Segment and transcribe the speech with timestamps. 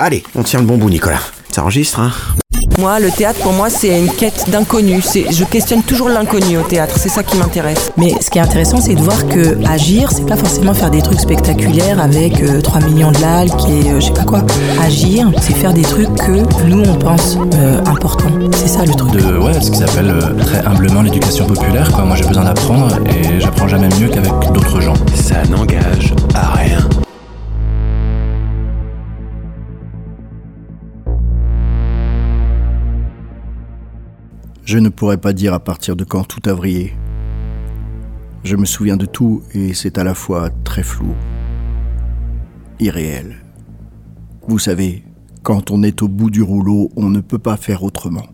[0.00, 1.18] Allez, on tient le bon bout, Nicolas.
[1.50, 2.12] Ça enregistre, hein
[2.78, 5.02] Moi, le théâtre, pour moi, c'est une quête d'inconnu.
[5.02, 6.94] C'est, je questionne toujours l'inconnu au théâtre.
[6.96, 7.90] C'est ça qui m'intéresse.
[7.96, 11.02] Mais ce qui est intéressant, c'est de voir que agir, c'est pas forcément faire des
[11.02, 14.44] trucs spectaculaires avec euh, 3 millions de likes et euh, je sais pas quoi.
[14.80, 18.30] Agir, c'est faire des trucs que nous, on pense euh, importants.
[18.54, 19.10] C'est ça le truc.
[19.10, 21.90] de ouais, ce qu'ils appellent euh, très humblement l'éducation populaire.
[21.90, 22.04] Quoi.
[22.04, 24.94] Moi, j'ai besoin d'apprendre et j'apprends jamais mieux qu'avec d'autres gens.
[25.16, 26.78] Ça n'engage à rien.
[34.68, 36.94] Je ne pourrais pas dire à partir de quand tout a vrillé.
[38.44, 41.14] Je me souviens de tout et c'est à la fois très flou,
[42.78, 43.38] irréel.
[44.46, 45.04] Vous savez,
[45.42, 48.26] quand on est au bout du rouleau, on ne peut pas faire autrement.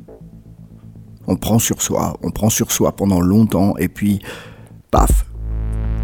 [1.29, 4.19] On prend sur soi, on prend sur soi pendant longtemps et puis,
[4.91, 5.27] paf,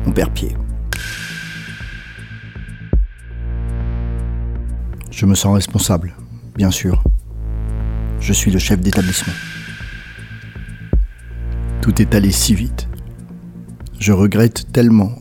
[0.07, 0.57] on perd pied.
[5.11, 6.15] Je me sens responsable,
[6.55, 7.03] bien sûr.
[8.21, 9.35] Je suis le chef d'établissement.
[11.83, 12.89] Tout est allé si vite.
[13.99, 15.13] Je regrette tellement.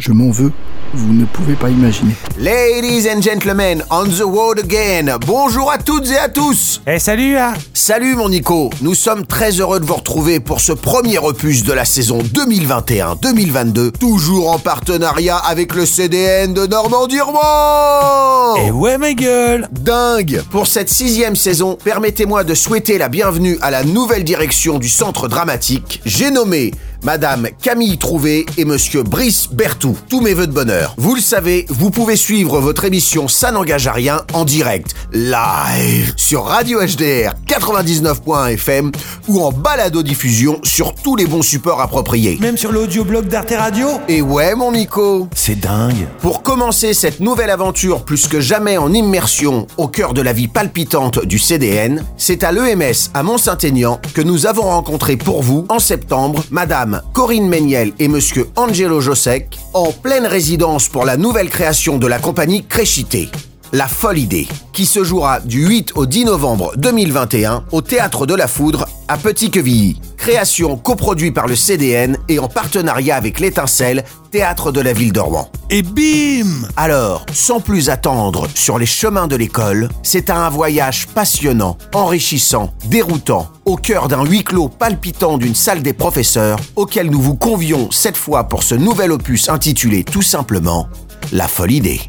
[0.00, 0.50] Je m'en veux.
[0.94, 2.14] Vous ne pouvez pas imaginer.
[2.38, 5.18] Ladies and gentlemen, on the road again.
[5.26, 6.80] Bonjour à toutes et à tous.
[6.86, 10.72] Eh salut hein Salut mon Nico, nous sommes très heureux de vous retrouver pour ce
[10.72, 18.70] premier opus de la saison 2021-2022, toujours en partenariat avec le CDN de Normandie-Roman Eh
[18.70, 23.84] ouais ma gueule Dingue Pour cette sixième saison, permettez-moi de souhaiter la bienvenue à la
[23.84, 26.00] nouvelle direction du centre dramatique.
[26.06, 29.96] J'ai nommé Madame Camille Trouvé et Monsieur Brice Bertou.
[30.08, 30.94] Tous mes voeux de bonheur.
[30.98, 36.12] Vous le savez, vous pouvez suivre votre émission Ça n'engage à rien en direct, live,
[36.16, 38.92] sur Radio HDR 99.fm
[39.28, 42.38] ou en balado-diffusion sur tous les bons supports appropriés.
[42.40, 47.50] Même sur l'audioblog d'Arte Radio Et ouais mon Nico C'est dingue pour commencer cette nouvelle
[47.50, 52.44] aventure plus que jamais en immersion au cœur de la vie palpitante du CDN, c'est
[52.44, 57.92] à l'EMS à Mont-Saint-Aignan que nous avons rencontré pour vous en septembre Madame Corinne Méniel
[57.98, 63.28] et Monsieur Angelo Josek en pleine résidence pour la nouvelle création de la compagnie Créchité.
[63.72, 68.34] La folle idée, qui se jouera du 8 au 10 novembre 2021 au Théâtre de
[68.34, 70.00] la Foudre à Petit-Quevilly.
[70.16, 75.20] Création coproduite par le CDN et en partenariat avec l'Étincelle, Théâtre de la Ville de
[75.20, 75.48] Rouen.
[75.70, 81.78] Et bim Alors, sans plus attendre sur les chemins de l'école, c'est un voyage passionnant,
[81.94, 87.36] enrichissant, déroutant, au cœur d'un huis clos palpitant d'une salle des professeurs, auquel nous vous
[87.36, 90.88] convions cette fois pour ce nouvel opus intitulé tout simplement
[91.30, 92.00] La folle idée.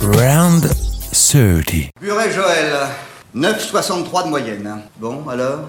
[0.00, 0.68] Round
[1.12, 1.90] 30.
[2.00, 2.72] Buret Joël,
[3.34, 4.78] 9,63 de moyenne.
[5.00, 5.60] Bon, alors,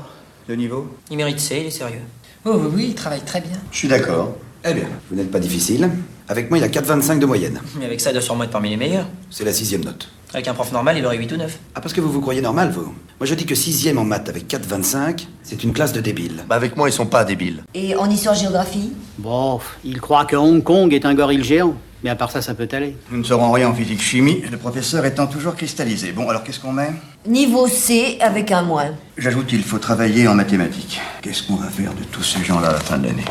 [0.48, 0.88] le niveau?
[1.10, 2.02] Il mérite ça, il est sérieux.
[2.46, 3.58] Oh oui, oui, il travaille très bien.
[3.72, 4.36] Je suis d'accord.
[4.66, 5.90] Eh bien, vous n'êtes pas difficile.
[6.28, 7.62] Avec moi, il a 4,25 de moyenne.
[7.80, 9.08] Mais avec ça, il doit sûrement être parmi les meilleurs.
[9.30, 10.10] C'est la sixième note.
[10.34, 11.60] Avec un prof normal, il aurait 8 ou 9.
[11.76, 14.28] Ah, parce que vous vous croyez normal, vous Moi, je dis que sixième en maths
[14.28, 16.44] avec 4,25, c'est une classe de débiles.
[16.50, 17.64] Bah avec moi, ils sont pas débiles.
[17.74, 21.76] Et en histoire-géographie Bon, il croit que Hong Kong est un gorille géant.
[22.04, 22.96] Mais à part ça, ça peut aller.
[23.10, 26.12] Nous ne saurons rien en physique-chimie, le professeur étant toujours cristallisé.
[26.12, 26.92] Bon, alors qu'est-ce qu'on met?
[27.26, 28.92] Niveau C avec un moins.
[29.18, 31.02] J'ajoute qu'il faut travailler en mathématiques.
[31.22, 33.26] Qu'est-ce qu'on va faire de tous ces gens-là à la fin de l'année?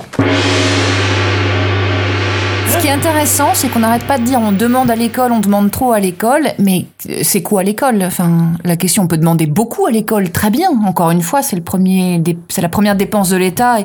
[2.69, 5.39] Ce qui est intéressant, c'est qu'on n'arrête pas de dire on demande à l'école, on
[5.39, 6.87] demande trop à l'école, mais
[7.23, 8.03] c'est quoi l'école?
[8.03, 10.71] Enfin, la question, on peut demander beaucoup à l'école, très bien.
[10.85, 13.79] Encore une fois, c'est le premier, c'est la première dépense de l'État.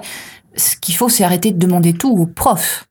[0.58, 2.86] Ce qu'il faut, c'est arrêter de demander tout aux profs.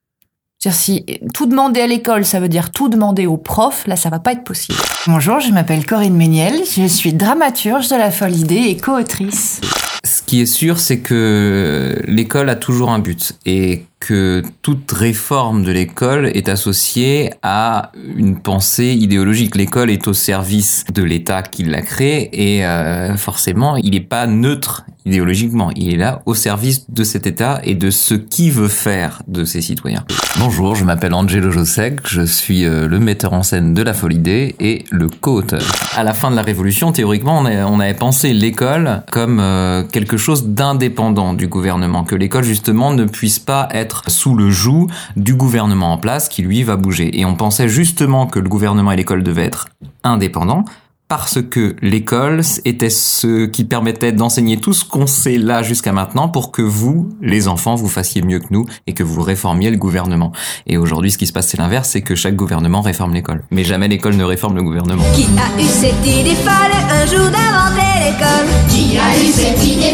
[0.63, 4.11] C'est-à-dire, si tout demander à l'école, ça veut dire tout demander aux profs, là, ça
[4.11, 4.77] va pas être possible.
[5.07, 9.63] Bonjour, je m'appelle Corinne Méniel, je suis dramaturge de La Folle Idée et co-autrice.
[10.05, 15.63] Ce qui est sûr, c'est que l'école a toujours un but et que toute réforme
[15.63, 19.57] de l'école est associée à une pensée idéologique.
[19.57, 24.27] L'école est au service de l'État qui l'a créée et euh, forcément, il n'est pas
[24.27, 25.71] neutre idéologiquement.
[25.77, 29.45] Il est là au service de cet État et de ce qu'il veut faire de
[29.45, 30.05] ses citoyens.
[30.39, 34.17] Bonjour, je m'appelle Angelo Josek, je suis euh, le metteur en scène de La Folie
[34.17, 35.63] Idée et le co-auteur.
[35.97, 39.83] À la fin de la Révolution, théoriquement, on, a- on avait pensé l'école comme euh,
[39.85, 44.89] quelque chose d'indépendant du gouvernement, que l'école justement ne puisse pas être sous le joug
[45.17, 47.19] du gouvernement en place qui lui va bouger.
[47.19, 49.69] Et on pensait justement que le gouvernement et l'école devaient être
[50.03, 50.65] indépendants
[51.11, 56.29] parce que l'école était ce qui permettait d'enseigner tout ce qu'on sait là jusqu'à maintenant
[56.29, 59.77] pour que vous, les enfants, vous fassiez mieux que nous et que vous réformiez le
[59.77, 60.31] gouvernement.
[60.69, 63.43] Et aujourd'hui, ce qui se passe, c'est l'inverse, c'est que chaque gouvernement réforme l'école.
[63.51, 65.03] Mais jamais l'école ne réforme le gouvernement.
[65.17, 69.90] Qui a eu cette idée folle un jour d'inventer l'école Qui a eu cette idée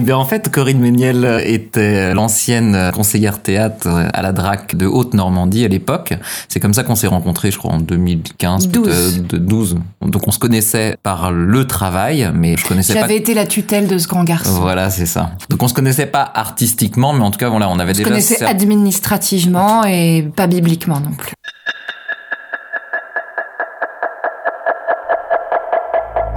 [0.00, 5.62] Eh bien, en fait, Corinne Méniel était l'ancienne conseillère théâtre à la DRAC de Haute-Normandie
[5.66, 6.14] à l'époque.
[6.48, 8.82] C'est comme ça qu'on s'est rencontrés, je crois, en 2015, 12.
[8.88, 9.76] peut-être, de 12.
[10.00, 13.00] Donc, on se connaissait par le travail, mais je connaissais pas.
[13.00, 14.58] J'avais été la tutelle de ce grand garçon.
[14.62, 15.32] Voilà, c'est ça.
[15.50, 18.08] Donc, on se connaissait pas artistiquement, mais en tout cas, voilà, on avait Je déjà.
[18.08, 21.32] connaissais cer- administrativement et pas bibliquement non plus.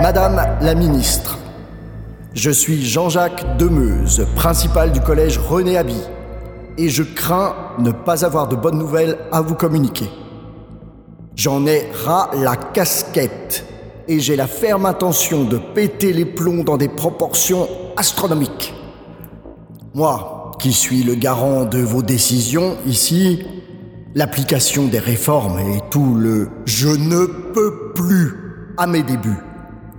[0.02, 1.38] Madame la ministre,
[2.34, 5.96] je suis Jean-Jacques Demeuse, principal du collège René Aby,
[6.78, 10.10] et je crains ne pas avoir de bonnes nouvelles à vous communiquer.
[11.36, 13.66] J'en ai ras la casquette,
[14.08, 18.74] et j'ai la ferme intention de péter les plombs dans des proportions astronomiques.
[19.94, 23.46] Moi, qui suis le garant de vos décisions ici,
[24.16, 29.53] l'application des réformes et tout le je ne peux plus à mes débuts.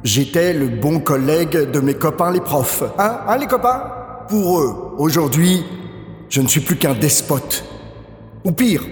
[0.05, 2.83] J'étais le bon collègue de mes copains les profs.
[2.99, 3.85] Hein, hein les copains?
[4.29, 5.65] Pour eux, aujourd'hui,
[6.29, 7.65] je ne suis plus qu'un despote.
[8.45, 8.85] Ou pire,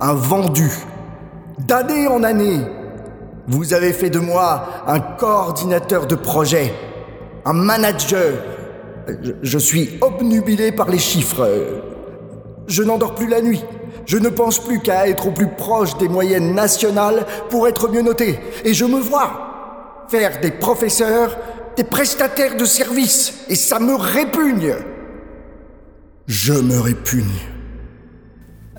[0.00, 0.70] un vendu.
[1.58, 2.60] D'année en année,
[3.48, 6.72] vous avez fait de moi un coordinateur de projet,
[7.44, 8.34] un manager.
[9.42, 11.48] Je, suis obnubilé par les chiffres.
[12.68, 13.64] Je n'endors plus la nuit.
[14.06, 18.02] Je ne pense plus qu'à être au plus proche des moyennes nationales pour être mieux
[18.02, 18.38] noté.
[18.64, 19.53] Et je me vois
[20.08, 21.36] faire des professeurs
[21.76, 23.44] des prestataires de services.
[23.48, 24.74] Et ça me répugne.
[26.26, 27.24] Je me répugne.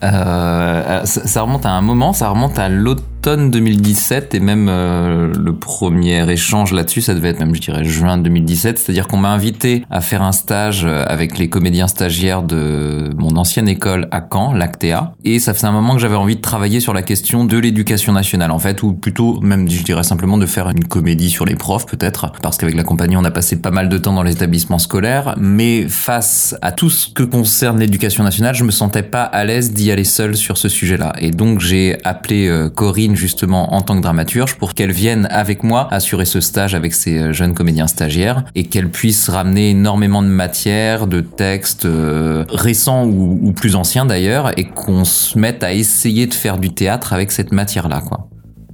[0.04, 5.34] Euh, ça, ça remonte à un moment, ça remonte à l'automne 2017 et même euh,
[5.34, 8.78] le premier échange là-dessus, ça devait être même, je dirais, juin 2017.
[8.78, 13.36] C'est-à-dire qu'on m'a invité à faire un stage euh, avec les comédiens stagiaires de mon
[13.36, 15.14] ancienne école à Caen, l'Actea.
[15.24, 18.14] Et ça faisait un moment que j'avais envie de travailler sur la question de l'éducation
[18.14, 21.56] nationale, en fait, ou plutôt même, je dirais simplement de faire une comédie sur les
[21.56, 24.34] profs, peut-être, parce qu'avec la compagnie, on a passé pas mal de temps dans les
[24.34, 25.34] établissements scolaires.
[25.40, 29.74] Mais face à tout ce que concerne l'éducation nationale, je me sentais pas à l'aise
[29.74, 31.14] d'y aller seul sur ce sujet-là.
[31.20, 32.70] Et donc j'ai appelé euh,
[33.16, 37.18] Justement en tant que dramaturge pour qu'elle vienne avec moi assurer ce stage avec ces
[37.18, 43.06] euh, jeunes comédiens stagiaires et qu'elle puisse ramener énormément de matière, de textes euh, récents
[43.06, 47.14] ou, ou plus anciens d'ailleurs, et qu'on se mette à essayer de faire du théâtre
[47.14, 48.30] avec cette matière-là, quoi.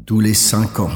[0.05, 0.89] Tous les cinq ans,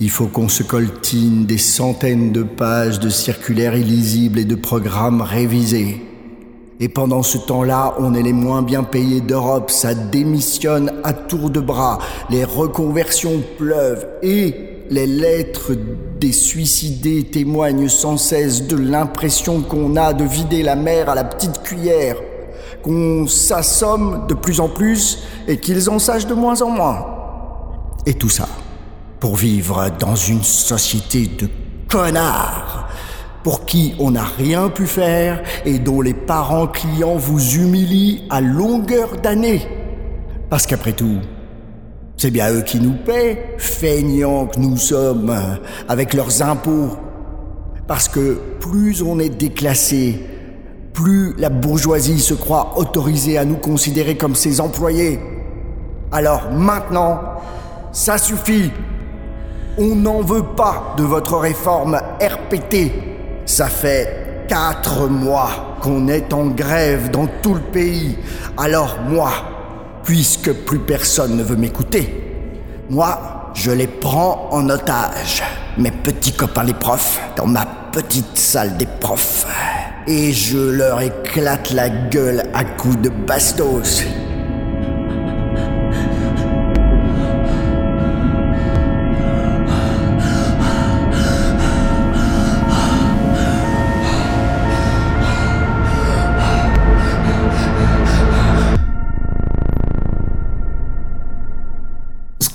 [0.00, 5.20] il faut qu'on se coltine des centaines de pages de circulaires illisibles et de programmes
[5.20, 6.02] révisés.
[6.80, 11.50] Et pendant ce temps-là, on est les moins bien payés d'Europe, ça démissionne à tour
[11.50, 11.98] de bras,
[12.30, 14.54] les reconversions pleuvent et
[14.88, 15.72] les lettres
[16.20, 21.24] des suicidés témoignent sans cesse de l'impression qu'on a de vider la mer à la
[21.24, 22.16] petite cuillère,
[22.82, 27.06] qu'on s'assomme de plus en plus et qu'ils en sachent de moins en moins.
[28.06, 28.48] Et tout ça
[29.18, 31.48] pour vivre dans une société de
[31.88, 32.87] connards
[33.48, 38.42] pour qui on n'a rien pu faire et dont les parents clients vous humilient à
[38.42, 39.66] longueur d'année.
[40.50, 41.16] Parce qu'après tout,
[42.18, 45.34] c'est bien eux qui nous paient, feignants que nous sommes,
[45.88, 46.90] avec leurs impôts.
[47.86, 50.26] Parce que plus on est déclassé,
[50.92, 55.20] plus la bourgeoisie se croit autorisée à nous considérer comme ses employés.
[56.12, 57.18] Alors maintenant,
[57.92, 58.70] ça suffit.
[59.78, 63.16] On n'en veut pas de votre réforme RPT.
[63.48, 68.18] Ça fait quatre mois qu'on est en grève dans tout le pays.
[68.58, 69.30] Alors moi,
[70.04, 72.52] puisque plus personne ne veut m'écouter,
[72.90, 75.42] moi, je les prends en otage.
[75.78, 79.46] Mes petits copains les profs, dans ma petite salle des profs.
[80.06, 84.04] Et je leur éclate la gueule à coups de bastos.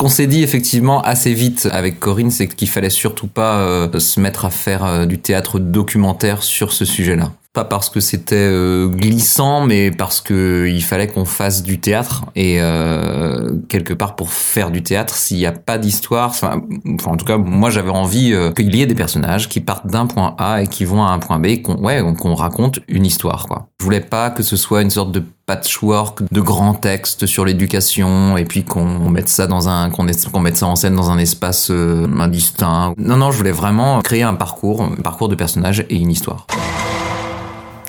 [0.03, 4.19] Qu'on s'est dit effectivement assez vite avec Corinne, c'est qu'il fallait surtout pas euh, se
[4.19, 7.31] mettre à faire euh, du théâtre documentaire sur ce sujet-là.
[7.53, 12.25] Pas parce que c'était euh, glissant, mais parce que il fallait qu'on fasse du théâtre
[12.35, 16.63] et euh, quelque part pour faire du théâtre, s'il n'y a pas d'histoire, enfin,
[17.05, 20.07] en tout cas moi j'avais envie euh, qu'il y ait des personnages qui partent d'un
[20.07, 23.45] point A et qui vont à un point B, qu'on ouais qu'on raconte une histoire
[23.45, 23.67] quoi.
[23.79, 28.37] Je voulais pas que ce soit une sorte de patchwork de grands textes sur l'éducation
[28.37, 31.69] et puis qu'on mette ça dans un qu'on mette ça en scène dans un espace
[31.69, 32.93] euh, indistinct.
[32.97, 36.47] Non non, je voulais vraiment créer un parcours, un parcours de personnages et une histoire.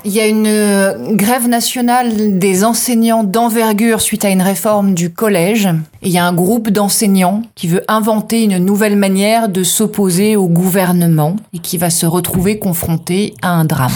[0.07, 5.11] Il y a une euh, grève nationale des enseignants d'envergure suite à une réforme du
[5.11, 5.67] collège.
[6.03, 10.37] Et il y a un groupe d'enseignants qui veut inventer une nouvelle manière de s'opposer
[10.37, 13.93] au gouvernement et qui va se retrouver confronté à un drame.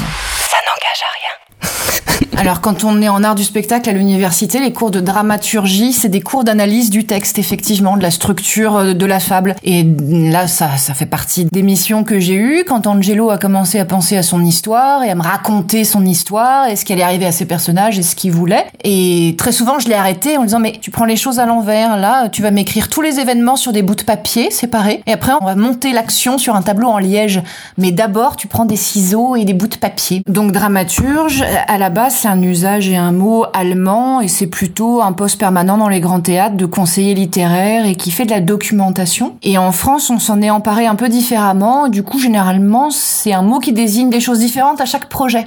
[2.39, 6.09] Alors, quand on est en art du spectacle à l'université, les cours de dramaturgie, c'est
[6.09, 9.57] des cours d'analyse du texte, effectivement, de la structure euh, de la fable.
[9.65, 13.81] Et là, ça, ça fait partie des missions que j'ai eues quand Angelo a commencé
[13.81, 17.03] à penser à son histoire et à me raconter son histoire et ce qui allait
[17.03, 18.67] arriver à ses personnages et ce qu'il voulait.
[18.85, 21.47] Et très souvent, je l'ai arrêté en lui disant, mais tu prends les choses à
[21.47, 21.97] l'envers.
[21.97, 25.03] Là, tu vas m'écrire tous les événements sur des bouts de papier séparés.
[25.09, 27.43] Et après, on va monter l'action sur un tableau en liège.
[27.79, 30.23] Mais d'abord, tu prends des ciseaux et des bouts de papier.
[30.29, 35.13] Donc, dramaturge, à la base, un usage et un mot allemand et c'est plutôt un
[35.13, 39.37] poste permanent dans les grands théâtres de conseiller littéraire et qui fait de la documentation.
[39.43, 41.89] Et en France, on s'en est emparé un peu différemment.
[41.89, 45.47] Du coup, généralement, c'est un mot qui désigne des choses différentes à chaque projet.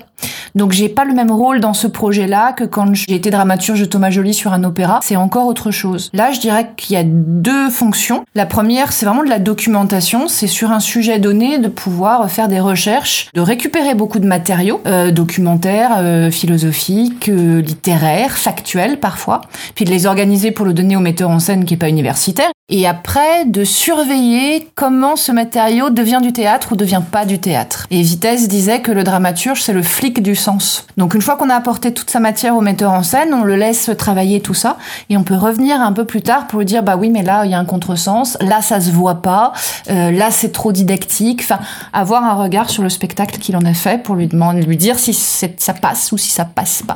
[0.56, 3.86] Donc j'ai pas le même rôle dans ce projet-là que quand j'ai été dramaturge de
[3.86, 5.00] Thomas Joly sur un opéra.
[5.04, 6.10] C'est encore autre chose.
[6.14, 8.24] Là, je dirais qu'il y a deux fonctions.
[8.36, 10.28] La première, c'est vraiment de la documentation.
[10.28, 14.82] C'est sur un sujet donné de pouvoir faire des recherches, de récupérer beaucoup de matériaux
[14.86, 19.42] euh, documentaires, euh, philosophiques, euh, littéraires, factuels parfois,
[19.76, 22.52] puis de les organiser pour le donner au metteur en scène qui est pas universitaire.
[22.74, 27.86] Et après, de surveiller comment ce matériau devient du théâtre ou devient pas du théâtre.
[27.92, 30.88] Et Vitesse disait que le dramaturge, c'est le flic du sens.
[30.96, 33.58] Donc une fois qu'on a apporté toute sa matière au metteur en scène, on le
[33.58, 34.78] laisse travailler tout ça
[35.10, 37.44] et on peut revenir un peu plus tard pour lui dire bah oui mais là
[37.44, 39.52] il y a un contresens, là ça se voit pas,
[39.90, 41.42] euh, là c'est trop didactique.
[41.44, 41.60] Enfin
[41.92, 44.98] avoir un regard sur le spectacle qu'il en a fait pour lui demander, lui dire
[44.98, 46.96] si ça passe ou si ça passe pas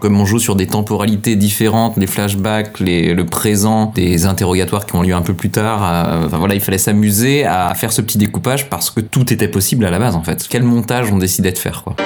[0.00, 4.94] comme on joue sur des temporalités différentes, des flashbacks, les, le présent, des interrogatoires qui
[4.96, 8.18] ont lieu un peu plus tard, euh, voilà, il fallait s'amuser à faire ce petit
[8.18, 10.46] découpage parce que tout était possible à la base en fait.
[10.48, 11.96] Quel montage on décidait de faire quoi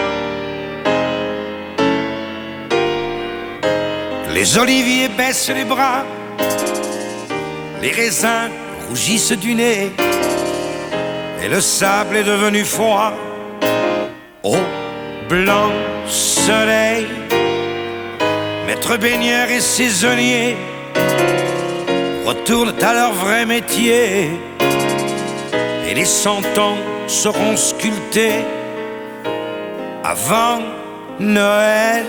[4.33, 6.05] Les oliviers baissent les bras,
[7.83, 8.49] les raisins
[8.89, 9.93] rougissent du nez,
[11.45, 13.13] et le sable est devenu froid.
[14.43, 14.57] Au
[15.29, 15.71] blanc
[16.07, 17.07] soleil,
[18.71, 20.57] maître baigneur et saisonnier
[22.25, 24.31] retournent à leur vrai métier,
[25.89, 28.45] et les cent ans seront sculptés
[30.05, 30.61] avant
[31.19, 32.05] Noël.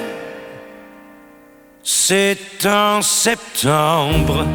[1.81, 4.45] C'est en septembre,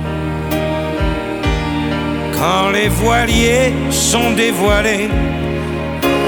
[2.39, 5.09] quand les voiliers sont dévoilés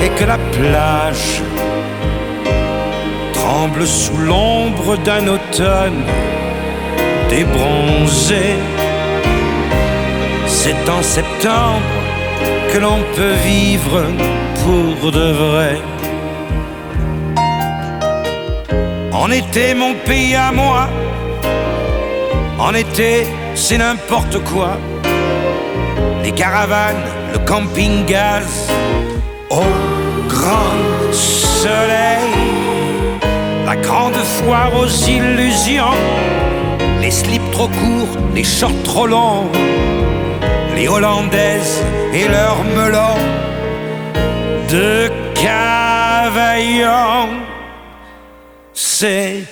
[0.02, 1.40] et que la plage
[3.38, 6.02] tremble sous l'ombre d'un automne
[7.30, 8.56] débronzé.
[10.46, 11.92] C'est en septembre
[12.70, 14.02] que l'on peut vivre
[14.62, 15.76] pour de vrai.
[19.12, 20.88] En été, mon pays à moi.
[22.58, 24.70] En été, c'est n'importe quoi.
[26.24, 28.70] Les caravanes, le camping-gaz,
[29.50, 29.68] au
[30.28, 30.76] grand
[31.12, 32.57] soleil.
[33.68, 35.98] La grande foire aux illusions.
[37.02, 39.50] Les slips trop courts, les shorts trop longs.
[40.74, 41.84] Les hollandaises
[42.14, 43.20] et leurs melons
[44.72, 46.88] de cavaillon
[48.72, 49.44] c'est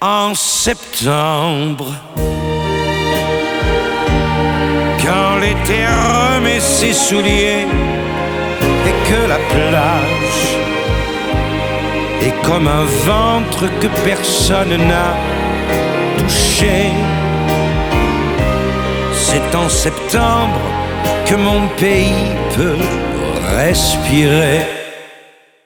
[0.00, 1.86] en septembre.
[5.04, 7.66] Quand l'été remet ses souliers
[8.88, 10.53] et que la plage
[12.24, 15.14] est comme un ventre que personne n'a
[16.18, 16.92] touché.
[19.12, 20.60] C'est en septembre
[21.26, 22.78] que mon pays peut
[23.56, 24.83] respirer.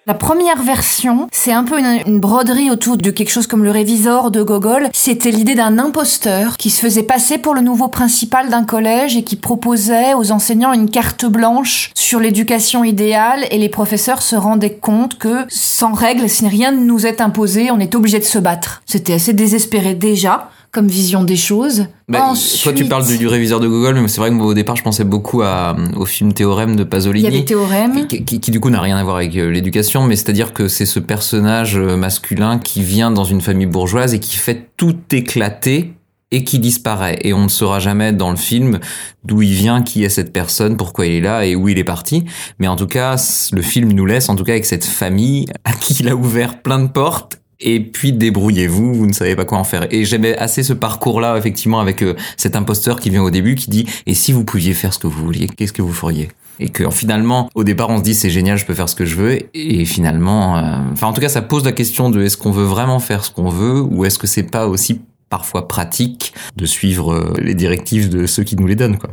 [0.09, 4.31] La première version, c'est un peu une, broderie autour de quelque chose comme le révisor
[4.31, 4.89] de Gogol.
[4.95, 9.23] C'était l'idée d'un imposteur qui se faisait passer pour le nouveau principal d'un collège et
[9.23, 14.77] qui proposait aux enseignants une carte blanche sur l'éducation idéale et les professeurs se rendaient
[14.77, 18.39] compte que sans règles, si rien ne nous est imposé, on est obligé de se
[18.39, 18.81] battre.
[18.87, 21.87] C'était assez désespéré déjà comme vision des choses.
[22.09, 22.63] Bah, Ensuite...
[22.63, 24.77] Toi, tu parles du, du, réviseur de Google, mais c'est vrai que moi, au départ,
[24.77, 27.27] je pensais beaucoup à, au film Théorème de Pasolini.
[27.27, 28.07] Il y avait Théorème.
[28.07, 30.69] Qui, qui, qui du coup, n'a rien à voir avec euh, l'éducation, mais c'est-à-dire que
[30.69, 34.97] c'est ce personnage euh, masculin qui vient dans une famille bourgeoise et qui fait tout
[35.13, 35.95] éclater
[36.31, 37.19] et qui disparaît.
[37.23, 38.81] Et on ne saura jamais dans le film
[39.25, 41.85] d'où il vient, qui est cette personne, pourquoi il est là et où il est
[41.85, 42.25] parti.
[42.59, 43.17] Mais en tout cas,
[43.53, 46.61] le film nous laisse, en tout cas, avec cette famille à qui il a ouvert
[46.63, 49.87] plein de portes et puis débrouillez-vous, vous ne savez pas quoi en faire.
[49.93, 53.71] Et j'aimais assez ce parcours-là, effectivement, avec euh, cet imposteur qui vient au début, qui
[53.71, 56.29] dit, et si vous pouviez faire ce que vous vouliez, qu'est-ce que vous feriez?
[56.61, 59.05] Et que finalement, au départ, on se dit c'est génial, je peux faire ce que
[59.05, 59.39] je veux.
[59.55, 62.65] Et finalement, euh, enfin en tout cas, ça pose la question de est-ce qu'on veut
[62.65, 65.01] vraiment faire ce qu'on veut ou est-ce que c'est pas aussi
[65.31, 69.11] parfois pratique de suivre euh, les directives de ceux qui nous les donnent, quoi.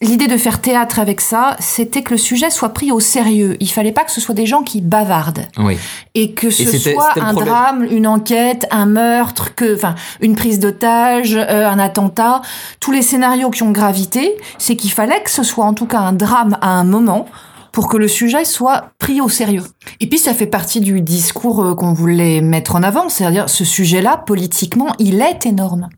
[0.00, 3.56] L'idée de faire théâtre avec ça, c'était que le sujet soit pris au sérieux.
[3.60, 5.46] Il fallait pas que ce soit des gens qui bavardent.
[5.56, 5.78] Oui.
[6.14, 7.54] Et que ce soit un problème.
[7.54, 12.42] drame, une enquête, un meurtre, que, enfin, une prise d'otage, euh, un attentat.
[12.80, 16.00] Tous les scénarios qui ont gravité, c'est qu'il fallait que ce soit en tout cas
[16.00, 17.26] un drame à un moment
[17.74, 19.64] pour que le sujet soit pris au sérieux.
[20.00, 23.64] Et puis ça fait partie du discours euh, qu'on voulait mettre en avant, c'est-à-dire ce
[23.64, 25.88] sujet-là, politiquement, il est énorme.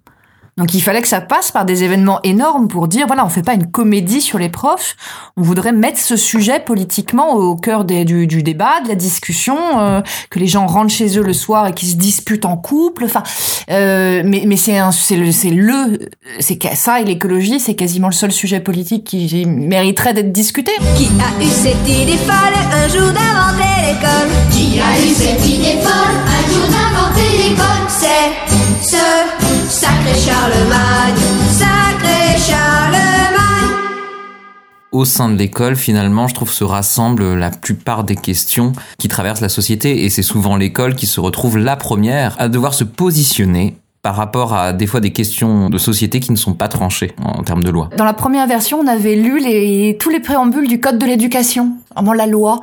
[0.59, 3.43] Donc il fallait que ça passe par des événements énormes pour dire voilà on fait
[3.43, 4.97] pas une comédie sur les profs,
[5.37, 10.01] on voudrait mettre ce sujet politiquement au cœur des- du, débat, de la discussion, euh,
[10.31, 13.05] que les gens rentrent chez eux le soir et qu'ils se disputent en couple.
[13.05, 13.23] Enfin,
[13.71, 14.79] euh, mais mais c'est
[15.17, 15.99] le c'est le
[16.41, 20.73] c'est ça et l'écologie c'est quasiment le seul sujet politique qui mériterait d'être discuté.
[20.97, 24.31] Qui a eu cette idée folle un jour d'inventer l'école?
[24.51, 27.85] Qui a eu cette idée folle un jour d'inventer l'école?
[27.89, 28.97] C'est ce
[29.68, 31.14] sacré Charlemagne,
[31.50, 33.06] sacré Charlemagne.
[34.92, 39.42] au sein de l'école, finalement, je trouve se rassemblent la plupart des questions qui traversent
[39.42, 40.04] la société.
[40.04, 44.54] Et c'est souvent l'école qui se retrouve la première à devoir se positionner par rapport
[44.54, 47.71] à des fois des questions de société qui ne sont pas tranchées en termes de
[47.71, 47.90] loi.
[47.97, 51.73] Dans la première version, on avait lu les, tous les préambules du code de l'éducation,
[51.95, 52.61] vraiment la loi.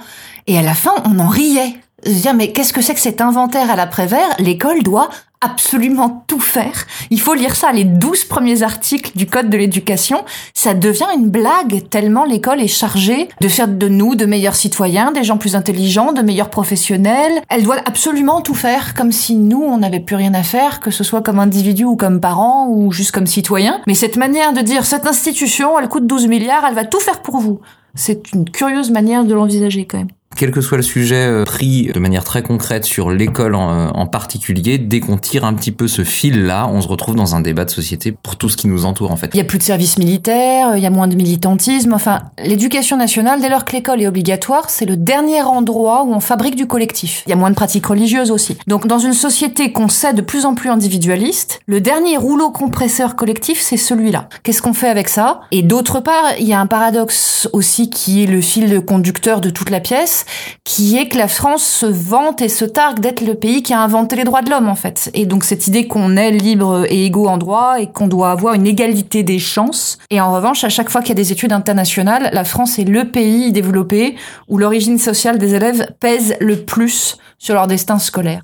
[0.48, 1.76] Et à la fin, on en riait.
[2.06, 5.10] Se dire, mais qu'est-ce que c'est que cet inventaire à l'après-vert L'école doit
[5.44, 6.86] absolument tout faire.
[7.10, 10.24] Il faut lire ça, les 12 premiers articles du code de l'éducation.
[10.54, 15.12] Ça devient une blague tellement l'école est chargée de faire de nous de meilleurs citoyens,
[15.12, 17.42] des gens plus intelligents, de meilleurs professionnels.
[17.50, 20.92] Elle doit absolument tout faire comme si nous, on n'avait plus rien à faire, que
[20.92, 23.82] ce soit comme individu ou comme parent ou juste comme citoyen.
[23.88, 27.22] Mais cette manière de dire, cette institution, elle coûte 12 milliards, elle va tout faire
[27.22, 27.60] pour vous.
[27.96, 30.08] C'est une curieuse manière de l'envisager quand même.
[30.36, 33.88] Quel que soit le sujet euh, pris de manière très concrète sur l'école en, euh,
[33.94, 37.42] en particulier, dès qu'on tire un petit peu ce fil-là, on se retrouve dans un
[37.42, 39.30] débat de société pour tout ce qui nous entoure en fait.
[39.34, 41.94] Il y a plus de service militaire, il y a moins de militantisme.
[41.94, 46.20] Enfin, l'éducation nationale, dès lors que l'école est obligatoire, c'est le dernier endroit où on
[46.20, 47.24] fabrique du collectif.
[47.28, 48.58] Il y a moins de pratiques religieuses aussi.
[48.68, 53.16] Donc, dans une société qu'on sait de plus en plus individualiste, le dernier rouleau compresseur
[53.16, 54.30] collectif, c'est celui-là.
[54.44, 55.42] Qu'est-ce qu'on fait avec ça?
[55.52, 59.50] Et d'autre part, il y a un paradoxe aussi qui est le fil conducteur de
[59.50, 60.23] toute la pièce,
[60.64, 63.82] qui est que la France se vante et se targue d'être le pays qui a
[63.82, 65.10] inventé les droits de l'homme, en fait.
[65.14, 68.54] Et donc, cette idée qu'on est libre et égaux en droit et qu'on doit avoir
[68.54, 69.98] une égalité des chances.
[70.10, 72.86] Et en revanche, à chaque fois qu'il y a des études internationales, la France est
[72.86, 74.16] le pays développé
[74.48, 78.42] où l'origine sociale des élèves pèse le plus sur leur destin scolaire.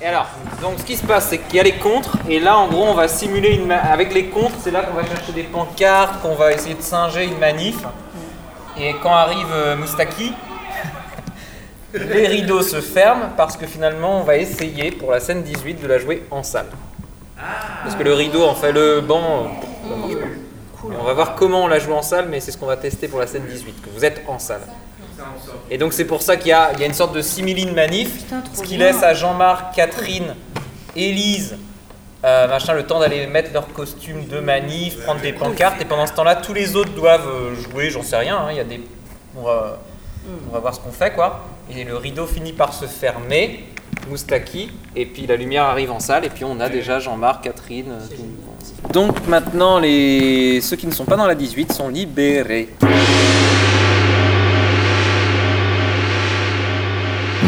[0.00, 0.26] Et alors,
[0.60, 2.84] donc ce qui se passe, c'est qu'il y a les contres, et là, en gros,
[2.84, 3.72] on va simuler une.
[3.72, 7.24] Avec les contres, c'est là qu'on va chercher des pancartes, qu'on va essayer de singer
[7.24, 7.78] une manif.
[8.78, 10.34] Et quand arrive euh, Moustaki,
[11.94, 15.86] les rideaux se ferment parce que finalement, on va essayer pour la scène 18 de
[15.86, 16.66] la jouer en salle.
[17.82, 20.92] Parce que le rideau, en fait, le banc, euh, ça marche pas.
[20.92, 22.76] Et on va voir comment on la joue en salle, mais c'est ce qu'on va
[22.76, 24.60] tester pour la scène 18, que vous êtes en salle.
[25.70, 27.72] Et donc c'est pour ça qu'il y a, il y a une sorte de similine
[27.72, 30.34] manif, ce qui laisse à Jean-Marc, Catherine,
[30.94, 31.56] Élise,
[32.24, 36.06] euh, machin, le temps d'aller mettre leur costume de manif, prendre des pancartes, et pendant
[36.06, 38.64] ce temps-là, tous les autres doivent euh, jouer, j'en sais rien, hein, il y a
[38.64, 38.80] des...
[39.36, 39.78] On va,
[40.48, 41.44] on va voir ce qu'on fait, quoi.
[41.70, 43.66] Et le rideau finit par se fermer,
[44.08, 47.92] Moustaki, et puis la lumière arrive en salle, et puis on a déjà Jean-Marc, Catherine...
[47.92, 48.16] euh,
[48.82, 48.92] tout.
[48.92, 50.60] Donc maintenant, les...
[50.62, 52.70] ceux qui ne sont pas dans la 18 sont libérés.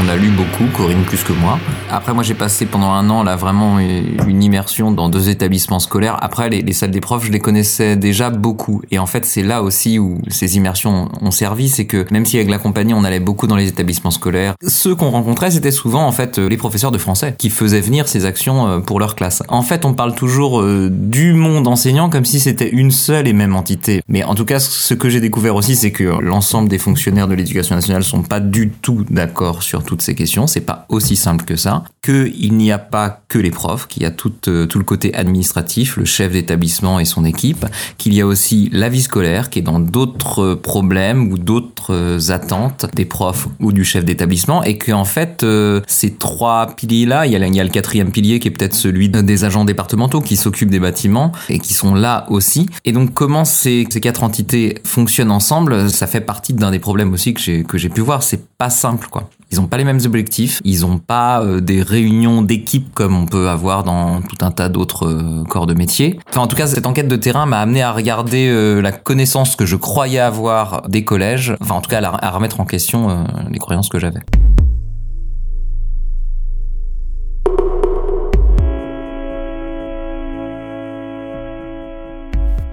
[0.09, 1.59] A lu beaucoup, Corinne plus que moi.
[1.91, 6.17] Après, moi, j'ai passé pendant un an là vraiment une immersion dans deux établissements scolaires.
[6.21, 8.83] Après, les, les salles des profs, je les connaissais déjà beaucoup.
[8.91, 12.37] Et en fait, c'est là aussi où ces immersions ont servi, c'est que même si
[12.37, 16.07] avec la compagnie, on allait beaucoup dans les établissements scolaires, ceux qu'on rencontrait, c'était souvent
[16.07, 19.43] en fait les professeurs de français qui faisaient venir ces actions euh, pour leur classe.
[19.49, 23.33] En fait, on parle toujours euh, du monde enseignant comme si c'était une seule et
[23.33, 24.03] même entité.
[24.09, 27.35] Mais en tout cas, ce que j'ai découvert aussi, c'est que l'ensemble des fonctionnaires de
[27.35, 30.47] l'éducation nationale sont pas du tout d'accord sur ces questions.
[30.47, 31.85] C'est pas aussi simple que ça.
[32.03, 35.15] Qu'il n'y a pas que les profs, qu'il y a tout, euh, tout le côté
[35.15, 37.67] administratif, le chef d'établissement et son équipe,
[37.99, 42.31] qu'il y a aussi la vie scolaire qui est dans d'autres problèmes ou d'autres euh,
[42.31, 47.33] attentes des profs ou du chef d'établissement et qu'en fait, euh, ces trois piliers-là, il
[47.33, 50.81] y, a, le quatrième pilier qui est peut-être celui des agents départementaux qui s'occupent des
[50.81, 52.69] bâtiments et qui sont là aussi.
[52.85, 57.13] Et donc, comment ces, ces quatre entités fonctionnent ensemble, ça fait partie d'un des problèmes
[57.13, 58.23] aussi que j'ai pu voir.
[58.23, 59.29] C'est pas simple, quoi.
[59.51, 63.25] Ils n'ont pas les mêmes objectifs, ils n'ont pas euh, des réunions d'équipe comme on
[63.25, 66.21] peut avoir dans tout un tas d'autres euh, corps de métier.
[66.29, 69.57] Enfin, en tout cas, cette enquête de terrain m'a amené à regarder euh, la connaissance
[69.57, 73.25] que je croyais avoir des collèges, enfin en tout cas à, à remettre en question
[73.51, 74.21] les croyances que j'avais.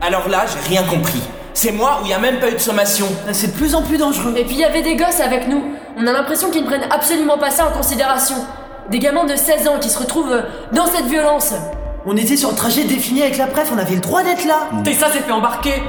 [0.01, 1.21] Alors là, j'ai rien compris.
[1.55, 3.81] C'est moi ou il y a même pas eu de sommation C'est de plus en
[3.81, 4.33] plus dangereux.
[4.35, 5.63] Et puis il y avait des gosses avec nous.
[5.97, 8.35] On a l'impression qu'ils ne prennent absolument pas ça en considération.
[8.91, 10.41] Des gamins de 16 ans qui se retrouvent euh,
[10.73, 11.53] dans cette violence.
[12.05, 14.67] On était sur le trajet défini avec la préf, on avait le droit d'être là.
[14.85, 15.81] Et ça s'est fait embarquer.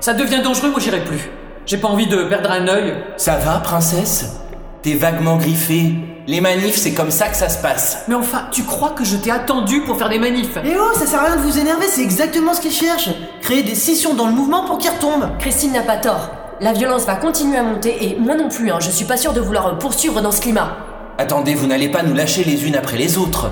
[0.00, 1.30] Ça devient dangereux, moi j'irai plus.
[1.66, 2.92] J'ai pas envie de perdre un œil.
[3.16, 4.42] Ça va, princesse?
[4.82, 5.94] T'es vaguement griffée.
[6.26, 8.04] Les manifs, c'est comme ça que ça se passe.
[8.08, 11.06] Mais enfin, tu crois que je t'ai attendu pour faire des manifs Et oh, ça
[11.06, 13.10] sert à rien de vous énerver, c'est exactement ce qu'ils cherchent.
[13.42, 15.28] Créer des scissions dans le mouvement pour qu'ils retombent.
[15.38, 16.32] Christine n'a pas tort.
[16.60, 19.32] La violence va continuer à monter et moi non plus, hein, je suis pas sûre
[19.32, 20.76] de vouloir poursuivre dans ce climat.
[21.16, 23.50] Attendez, vous n'allez pas nous lâcher les unes après les autres.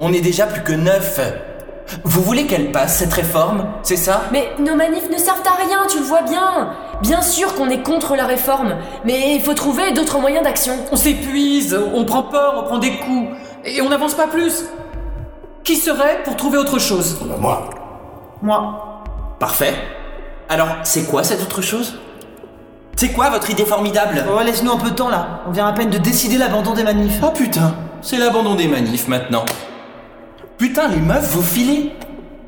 [0.00, 1.20] On est déjà plus que neuf.
[2.04, 4.22] Vous voulez qu'elle passe, cette réforme C'est ça?
[4.32, 6.70] Mais nos manifs ne servent à rien, tu le vois bien.
[7.00, 8.74] Bien sûr qu'on est contre la réforme,
[9.04, 10.74] mais il faut trouver d'autres moyens d'action.
[10.92, 13.28] On s'épuise, on prend peur, on prend des coups,
[13.64, 14.64] et on n'avance pas plus.
[15.64, 17.18] Qui serait pour trouver autre chose?
[17.40, 17.70] Moi.
[18.42, 19.02] Moi.
[19.38, 19.74] Parfait.
[20.48, 21.98] Alors, c'est quoi cette autre chose?
[22.96, 24.24] C'est quoi votre idée formidable?
[24.28, 25.40] Oh, laisse-nous un peu de temps là.
[25.46, 27.20] On vient à peine de décider l'abandon des manifs.
[27.22, 29.44] Oh putain, c'est l'abandon des manifs maintenant.
[30.58, 31.92] Putain, les meufs, vous filez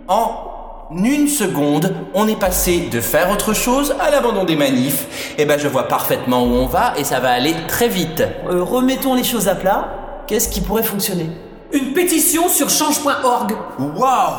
[0.09, 5.35] En une seconde, on est passé de faire autre chose à l'abandon des manifs.
[5.39, 8.25] Et ben, je vois parfaitement où on va et ça va aller très vite.
[8.49, 10.25] Euh, remettons les choses à plat.
[10.27, 11.31] Qu'est-ce qui pourrait fonctionner?
[11.73, 13.53] Une pétition sur change.org.
[13.79, 14.33] Waouh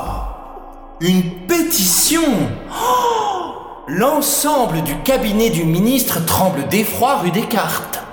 [1.00, 2.24] Une pétition
[2.70, 3.54] Oh
[3.88, 8.04] L'ensemble du cabinet du ministre tremble d'effroi rue Descartes.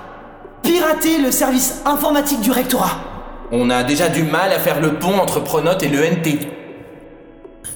[0.63, 2.97] Pirater le service informatique du rectorat.
[3.51, 6.58] On a déjà du mal à faire le pont entre Pronote et l'ENT.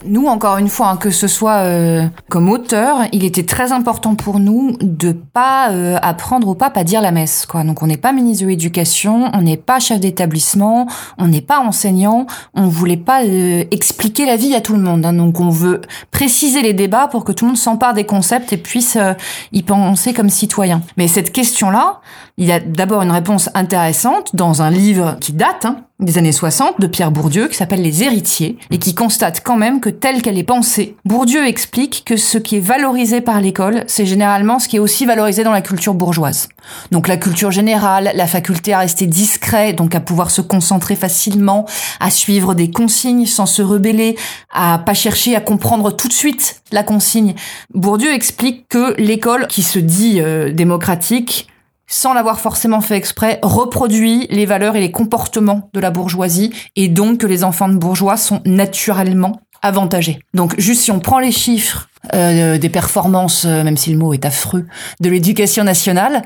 [0.06, 4.15] Nous, encore une fois, hein, que ce soit euh, comme auteur, il était très important
[4.15, 7.45] pour nous de pas euh, apprendre au pape à dire la messe.
[7.45, 7.63] Quoi.
[7.63, 11.60] Donc, on n'est pas ministre de l'Éducation, on n'est pas chef d'établissement, on n'est pas
[11.60, 15.06] enseignant, on voulait pas euh, expliquer la vie à tout le monde.
[15.06, 15.13] hein.
[15.13, 18.58] Donc, on veut préciser les débats pour que tout le monde s'empare des concepts et
[18.58, 19.13] puisse euh,
[19.51, 20.82] y penser comme citoyen.
[20.97, 22.01] Mais cette question-là,
[22.38, 26.32] il y a d'abord une réponse intéressante dans un livre qui date hein, des années
[26.32, 30.21] 60 de Pierre Bourdieu qui s'appelle Les héritiers et qui constate quand même que telle
[30.21, 34.67] qu'elle est pensée, Bourdieu explique que ce qui est valorisé par l'école, c'est généralement ce
[34.67, 36.49] qui est aussi valorisé dans la culture bourgeoise.
[36.91, 41.65] Donc la culture générale, la faculté à rester discret, donc à pouvoir se concentrer facilement,
[41.99, 44.17] à suivre des consignes sans se rebeller,
[44.51, 47.36] à pas chercher à comprendre tout de suite la consigne.
[47.73, 51.47] Bourdieu explique que l'école qui se dit euh, démocratique
[51.93, 56.88] sans l'avoir forcément fait exprès, reproduit les valeurs et les comportements de la bourgeoisie, et
[56.88, 60.19] donc que les enfants de bourgeois sont naturellement avantagés.
[60.36, 64.13] Donc juste si on prend les chiffres euh, des performances, euh, même si le mot
[64.13, 64.65] est affreux,
[64.99, 66.21] de l'éducation nationale,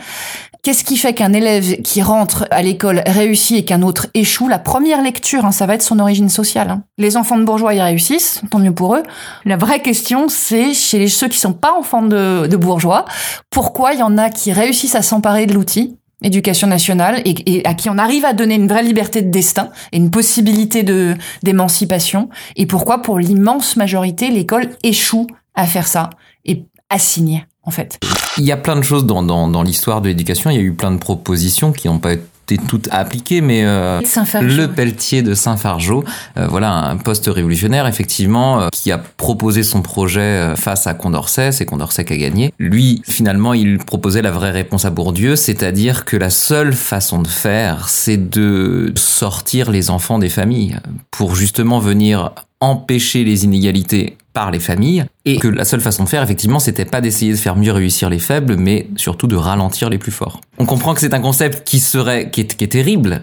[0.64, 4.48] qu'est-ce qui fait qu'un élève qui rentre à l'école réussit et qu'un autre échoue?
[4.50, 6.72] La première lecture, hein, ça va être son origine sociale.
[6.72, 6.84] hein.
[6.98, 9.04] Les enfants de bourgeois y réussissent, tant mieux pour eux.
[9.46, 13.06] La vraie question, c'est chez ceux qui sont pas enfants de, de bourgeois,
[13.52, 17.74] pourquoi il y en a qui réussissent à s'emparer de l'outil éducation nationale et, à
[17.74, 22.30] qui on arrive à donner une vraie liberté de destin et une possibilité de d'émancipation
[22.56, 23.02] et pourquoi?
[23.02, 26.10] Pour l'immense majorité l'école échoue à faire ça
[26.46, 28.00] et assigne en fait.
[28.38, 30.50] Il y a plein de choses dans, dans, dans l'histoire de l'éducation.
[30.50, 32.14] Il y a eu plein de propositions qui n'ont pas
[32.50, 34.00] été toutes appliquées, mais euh,
[34.42, 36.04] le Pelletier de Saint-Fargeau,
[36.38, 40.94] euh, voilà un poste révolutionnaire effectivement euh, qui a proposé son projet euh, face à
[40.94, 42.54] Condorcet, c'est Condorcet qui a gagné.
[42.58, 47.28] Lui, finalement, il proposait la vraie réponse à Bourdieu, c'est-à-dire que la seule façon de
[47.28, 50.78] faire, c'est de sortir les enfants des familles
[51.12, 56.10] pour justement venir empêcher les inégalités par les familles et que la seule façon de
[56.10, 59.90] faire effectivement c'était pas d'essayer de faire mieux réussir les faibles mais surtout de ralentir
[59.90, 60.42] les plus forts.
[60.58, 63.22] On comprend que c'est un concept qui serait qui est, terrible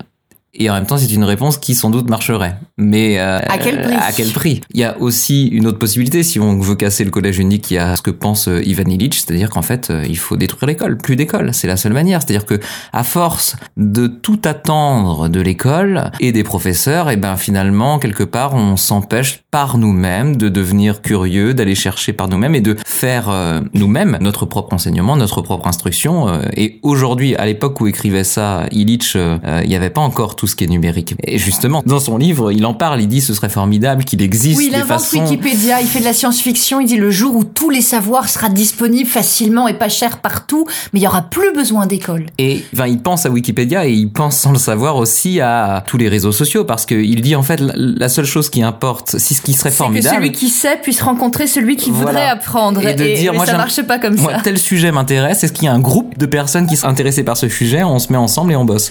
[0.54, 2.56] et en même temps c'est une réponse qui sans doute marcherait.
[2.78, 4.60] Mais euh, À quel prix À quel prix?
[4.72, 7.74] Il y a aussi une autre possibilité si on veut casser le collège unique, il
[7.74, 10.66] y a ce que pense euh, Ivan Illich, c'est-à-dire qu'en fait euh, il faut détruire
[10.68, 12.22] l'école, plus d'école, c'est la seule manière.
[12.22, 12.60] C'est-à-dire que
[12.92, 18.54] à force de tout attendre de l'école et des professeurs, et ben finalement quelque part
[18.54, 23.60] on s'empêche par nous-mêmes de devenir curieux, d'aller chercher par nous-mêmes et de faire euh,
[23.72, 26.28] nous-mêmes notre propre enseignement, notre propre instruction.
[26.28, 30.43] euh, et aujourd'hui, à l'époque où écrivait ça Illich, il n'y avait pas encore tout
[30.44, 31.14] tout ce qui est numérique.
[31.26, 34.58] Et justement, dans son livre, il en parle, il dit ce serait formidable qu'il existe
[34.58, 35.22] Oui, il des invente façons...
[35.22, 38.50] Wikipédia, il fait de la science-fiction, il dit le jour où tous les savoirs sera
[38.50, 42.26] disponibles facilement et pas cher partout, mais il y aura plus besoin d'école.
[42.36, 45.96] Et enfin, il pense à Wikipédia et il pense sans le savoir aussi à tous
[45.96, 49.40] les réseaux sociaux parce qu'il dit en fait la- seule chose qui importe, si ce
[49.40, 52.06] qui serait Que formidable, celui qui sait puisse rencontrer celui qui Voilà.
[52.10, 52.86] voudrait apprendre.
[52.86, 54.40] et de dire moi ça marche pas comme moi, ça.
[54.42, 55.42] tel sujet m'intéresse.
[55.42, 57.98] Est-ce qu'il y a un groupe de personnes qui sont intéressées par ce sujet On
[57.98, 58.90] se met ensemble et on bosse.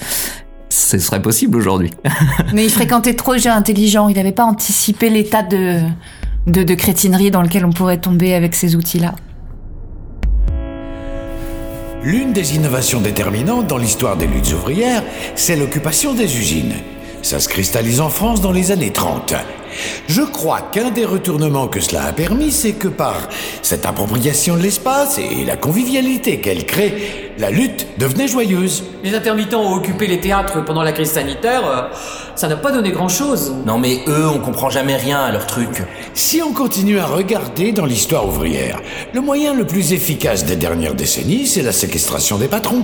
[0.74, 1.92] Ce serait possible aujourd'hui.
[2.54, 5.82] Mais il fréquentait trop de gens intelligents, il n'avait pas anticipé l'état de,
[6.48, 9.14] de, de crétinerie dans lequel on pourrait tomber avec ces outils-là.
[12.04, 15.04] L'une des innovations déterminantes dans l'histoire des luttes ouvrières,
[15.36, 16.74] c'est l'occupation des usines.
[17.24, 19.34] Ça se cristallise en France dans les années 30.
[20.08, 23.16] Je crois qu'un des retournements que cela a permis, c'est que par
[23.62, 28.84] cette appropriation de l'espace et la convivialité qu'elle crée, la lutte devenait joyeuse.
[29.06, 31.96] Les intermittents ont occupé les théâtres pendant la crise sanitaire, euh,
[32.36, 33.54] ça n'a pas donné grand-chose.
[33.66, 35.82] Non mais eux, on comprend jamais rien à leur truc.
[36.14, 38.82] Si on continue à regarder dans l'histoire ouvrière,
[39.14, 42.84] le moyen le plus efficace des dernières décennies, c'est la séquestration des patrons.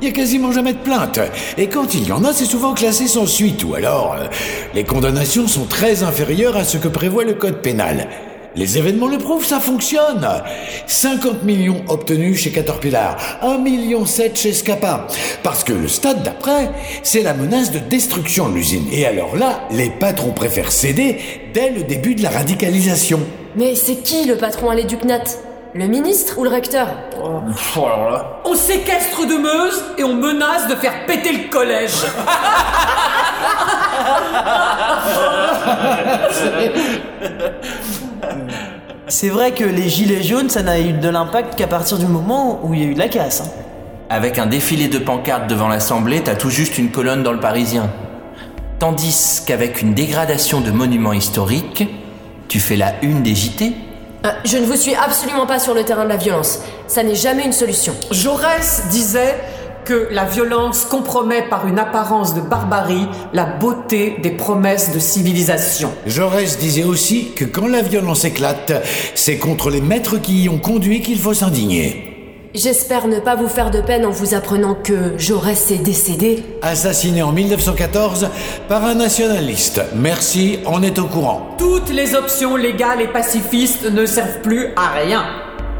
[0.00, 1.18] Il n'y a quasiment jamais de plainte.
[1.56, 4.26] Et quand il y en a, c'est souvent classé sans suite, ou alors euh,
[4.72, 8.08] les condamnations sont très inférieures à ce que prévoit le code pénal.
[8.54, 10.26] Les événements le prouvent, ça fonctionne.
[10.86, 15.08] 50 millions obtenus chez Caterpillar, 1 million 7 chez Scapa.
[15.42, 16.70] Parce que le stade d'après,
[17.02, 18.86] c'est la menace de destruction de l'usine.
[18.92, 21.18] Et alors là, les patrons préfèrent céder
[21.52, 23.20] dès le début de la radicalisation.
[23.56, 25.24] Mais c'est qui le patron à l'Éducnat
[25.74, 26.88] Le ministre ou le recteur
[27.22, 27.40] Oh,
[27.84, 28.40] alors là.
[28.44, 31.92] On séquestre de Meuse et on menace de faire péter le collège.
[39.08, 42.60] C'est vrai que les gilets jaunes, ça n'a eu de l'impact qu'à partir du moment
[42.62, 43.40] où il y a eu de la casse.
[43.40, 43.48] hein.
[44.10, 47.90] Avec un défilé de pancartes devant l'Assemblée, t'as tout juste une colonne dans le Parisien.
[48.78, 51.88] Tandis qu'avec une dégradation de monuments historiques,
[52.48, 53.72] tu fais la une des JT.
[54.24, 56.60] Euh, Je ne vous suis absolument pas sur le terrain de la violence.
[56.86, 57.94] Ça n'est jamais une solution.
[58.10, 59.36] Jaurès disait
[59.84, 65.90] que la violence compromet par une apparence de barbarie la beauté des promesses de civilisation.
[66.06, 68.72] Jaurès disait aussi que quand la violence éclate,
[69.14, 72.07] c'est contre les maîtres qui y ont conduit qu'il faut s'indigner.
[72.54, 76.42] J'espère ne pas vous faire de peine en vous apprenant que Jaurès est décédé.
[76.62, 78.30] Assassiné en 1914
[78.68, 79.82] par un nationaliste.
[79.94, 81.48] Merci, on est au courant.
[81.58, 85.24] Toutes les options légales et pacifistes ne servent plus à rien.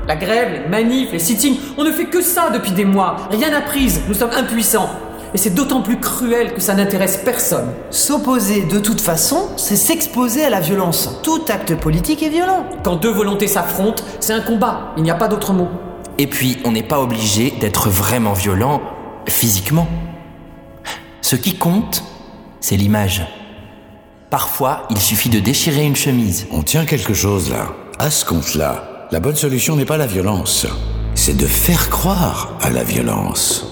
[0.06, 3.16] La grève, les manifs, les sittings, on ne fait que ça depuis des mois.
[3.30, 4.90] Rien n'a prise, nous sommes impuissants.
[5.32, 7.68] Et c'est d'autant plus cruel que ça n'intéresse personne.
[7.90, 11.18] S'opposer de toute façon, c'est s'exposer à la violence.
[11.22, 12.66] Tout acte politique est violent.
[12.84, 15.68] Quand deux volontés s'affrontent, c'est un combat, il n'y a pas d'autre mot.
[16.18, 18.82] Et puis, on n'est pas obligé d'être vraiment violent
[19.28, 19.86] physiquement.
[21.22, 22.02] Ce qui compte,
[22.60, 23.24] c'est l'image.
[24.30, 26.46] Parfois, il suffit de déchirer une chemise.
[26.50, 27.68] On tient quelque chose là.
[27.98, 30.66] À ce compte-là, la bonne solution n'est pas la violence,
[31.14, 33.67] c'est de faire croire à la violence.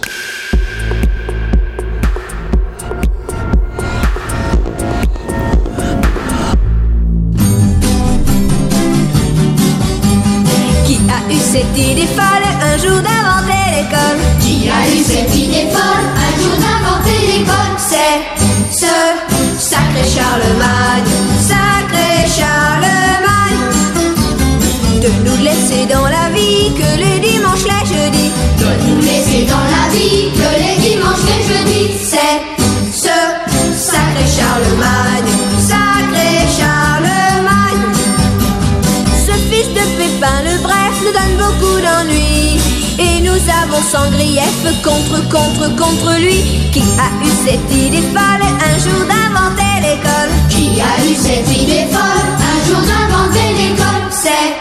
[43.82, 46.70] Sans grief contre, contre, contre lui.
[46.72, 50.32] Qui a eu cette idée folle un jour d'inventer l'école?
[50.48, 54.04] Qui a eu cette idée folle un jour d'inventer l'école?
[54.10, 54.56] C'est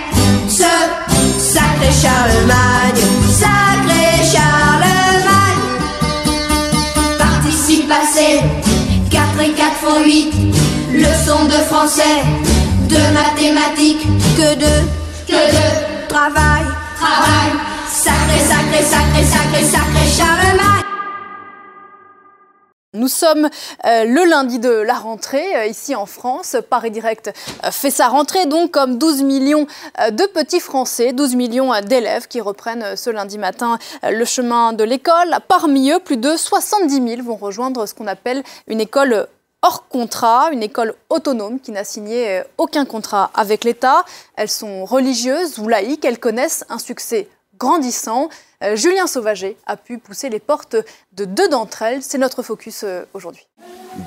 [0.50, 0.72] ce
[1.40, 5.64] sacré Charlemagne, sacré Charlemagne.
[7.18, 8.42] Participe passé
[9.10, 10.34] 4 et 4 font 8
[10.94, 12.24] Leçon de français
[12.90, 14.74] De mathématiques Que de,
[15.28, 16.64] Que de travail,
[16.98, 17.65] travail
[18.06, 20.84] sacré, sacré, sacré, sacré, sacré Charlemagne.
[22.94, 23.50] Nous sommes
[23.86, 26.56] euh, le lundi de la rentrée euh, ici en France.
[26.70, 29.66] Paris Direct euh, fait sa rentrée donc comme 12 millions
[30.12, 35.38] de petits Français, 12 millions d'élèves qui reprennent ce lundi matin le chemin de l'école.
[35.48, 39.28] Parmi eux, plus de 70 000 vont rejoindre ce qu'on appelle une école
[39.64, 44.06] hors contrat, une école autonome qui n'a signé aucun contrat avec l'État.
[44.36, 48.30] Elles sont religieuses ou laïques, elles connaissent un succès grandissant.
[48.64, 50.78] Euh, Julien Sauvager a pu pousser les portes
[51.14, 52.02] de deux d'entre elles.
[52.02, 53.48] C'est notre focus euh, aujourd'hui.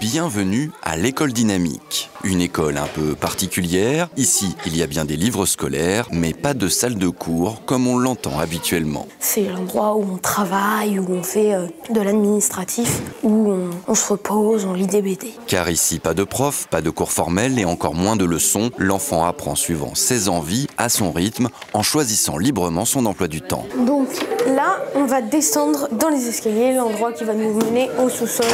[0.01, 2.11] Bienvenue à l'école dynamique.
[2.23, 4.09] Une école un peu particulière.
[4.17, 7.87] Ici, il y a bien des livres scolaires, mais pas de salle de cours comme
[7.87, 9.07] on l'entend habituellement.
[9.19, 14.13] C'est l'endroit où on travaille, où on fait euh, de l'administratif, où on, on se
[14.13, 15.33] repose, on lit des BD.
[15.47, 18.71] Car ici, pas de prof, pas de cours formels et encore moins de leçons.
[18.79, 23.67] L'enfant apprend suivant ses envies, à son rythme, en choisissant librement son emploi du temps.
[23.87, 24.09] Donc
[24.49, 28.47] là, on va descendre dans les escaliers, l'endroit qui va nous mener au sous-sol,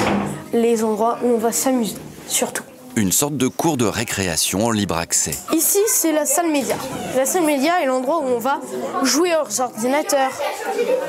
[0.52, 1.96] les endroits où on va s'amuser,
[2.28, 2.62] surtout.
[2.96, 5.32] Une sorte de cours de récréation en libre accès.
[5.52, 6.76] Ici, c'est la salle média.
[7.16, 8.60] La salle média est l'endroit où on va
[9.02, 10.30] jouer aux ordinateurs,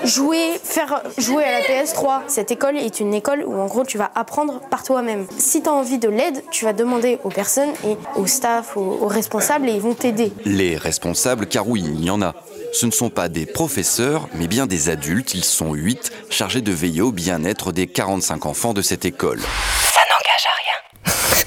[0.04, 2.22] jouer, faire jouer à la PS3.
[2.26, 5.28] Cette école est une école où en gros tu vas apprendre par toi-même.
[5.38, 8.98] Si tu as envie de l'aide, tu vas demander aux personnes et au staff, aux,
[9.02, 10.34] aux responsables et ils vont t'aider.
[10.44, 12.34] Les responsables, car oui, il y en a.
[12.76, 16.74] Ce ne sont pas des professeurs, mais bien des adultes, ils sont huit, chargés de
[16.74, 19.40] veiller au bien-être des 45 enfants de cette école.
[19.94, 21.45] Ça n'engage à rien.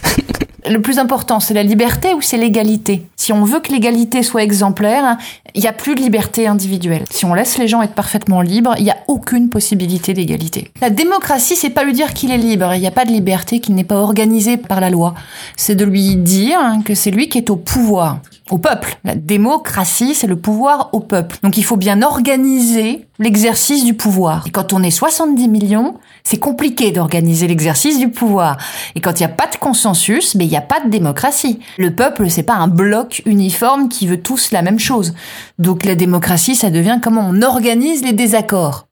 [0.68, 3.06] Le plus important, c'est la liberté ou c'est l'égalité?
[3.16, 5.16] Si on veut que l'égalité soit exemplaire,
[5.54, 7.04] il n'y a plus de liberté individuelle.
[7.10, 10.70] Si on laisse les gens être parfaitement libres, il n'y a aucune possibilité d'égalité.
[10.82, 12.74] La démocratie, c'est pas lui dire qu'il est libre.
[12.74, 15.14] Il n'y a pas de liberté qui n'est pas organisée par la loi.
[15.56, 18.18] C'est de lui dire que c'est lui qui est au pouvoir
[18.50, 18.98] au peuple.
[19.04, 21.36] La démocratie, c'est le pouvoir au peuple.
[21.42, 24.44] Donc il faut bien organiser l'exercice du pouvoir.
[24.46, 28.56] Et quand on est 70 millions, c'est compliqué d'organiser l'exercice du pouvoir.
[28.94, 31.60] Et quand il n'y a pas de consensus, mais il pas de démocratie.
[31.78, 35.14] Le peuple, c'est pas un bloc uniforme qui veut tous la même chose.
[35.58, 38.88] Donc la démocratie, ça devient comment on organise les désaccords.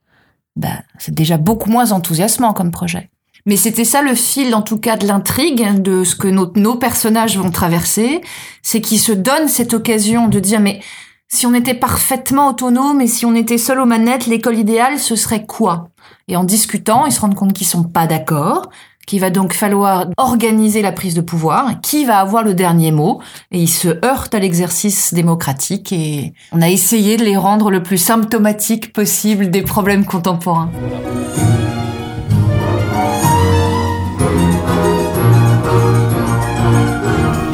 [0.56, 3.10] Ben, c'est déjà beaucoup moins enthousiasmant comme projet.
[3.44, 6.74] Mais c'était ça le fil, en tout cas, de l'intrigue, de ce que nos, nos
[6.74, 8.20] personnages vont traverser,
[8.62, 10.80] c'est qu'ils se donnent cette occasion de dire, mais
[11.28, 15.14] si on était parfaitement autonome et si on était seul aux manettes, l'école idéale, ce
[15.14, 15.90] serait quoi?
[16.28, 18.68] Et en discutant, ils se rendent compte qu'ils sont pas d'accord,
[19.06, 23.20] qu'il va donc falloir organiser la prise de pouvoir, qui va avoir le dernier mot,
[23.52, 27.82] et ils se heurtent à l'exercice démocratique, et on a essayé de les rendre le
[27.82, 30.70] plus symptomatique possible des problèmes contemporains.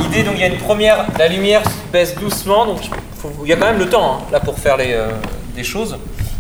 [0.00, 1.62] L'idée, donc il y a une première, la lumière
[1.92, 2.80] baisse doucement, donc
[3.42, 5.10] il y a quand même le temps hein, là pour faire les, euh,
[5.54, 5.98] des choses.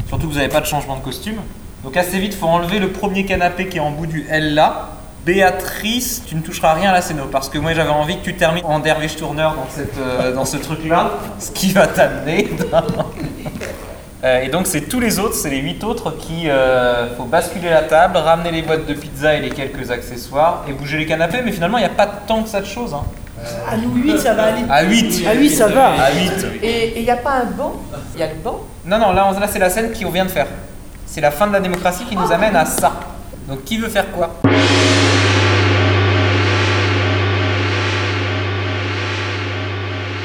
[0.08, 1.36] Surtout que vous n'avez pas de changement de costume.
[1.84, 4.54] Donc assez vite, il faut enlever le premier canapé qui est en bout du L
[4.54, 5.01] là.
[5.24, 8.34] Béatrice, tu ne toucheras rien à la scéno parce que moi j'avais envie que tu
[8.34, 12.50] termines en derviche tourneur dans, cette, euh, dans ce truc là, ce qui va t'amener
[12.70, 12.82] dans...
[14.24, 17.68] Euh, et donc c'est tous les autres, c'est les huit autres qui euh, faut basculer
[17.70, 21.40] la table, ramener les boîtes de pizza et les quelques accessoires et bouger les canapés,
[21.44, 22.94] mais finalement il n'y a pas tant que ça de choses.
[22.94, 23.02] Hein.
[23.68, 24.62] À nous 8, ça va aller.
[24.70, 25.86] À 8 À 8, ça va.
[26.00, 26.30] À 8
[26.62, 27.72] Et il n'y a pas un banc?
[28.14, 28.60] Il y a le banc?
[28.84, 30.46] Non, non, là, on- là c'est la scène qu'on vient de faire.
[31.04, 32.92] C'est la fin de la démocratie qui nous amène à ça.
[33.48, 34.30] Donc qui veut faire quoi?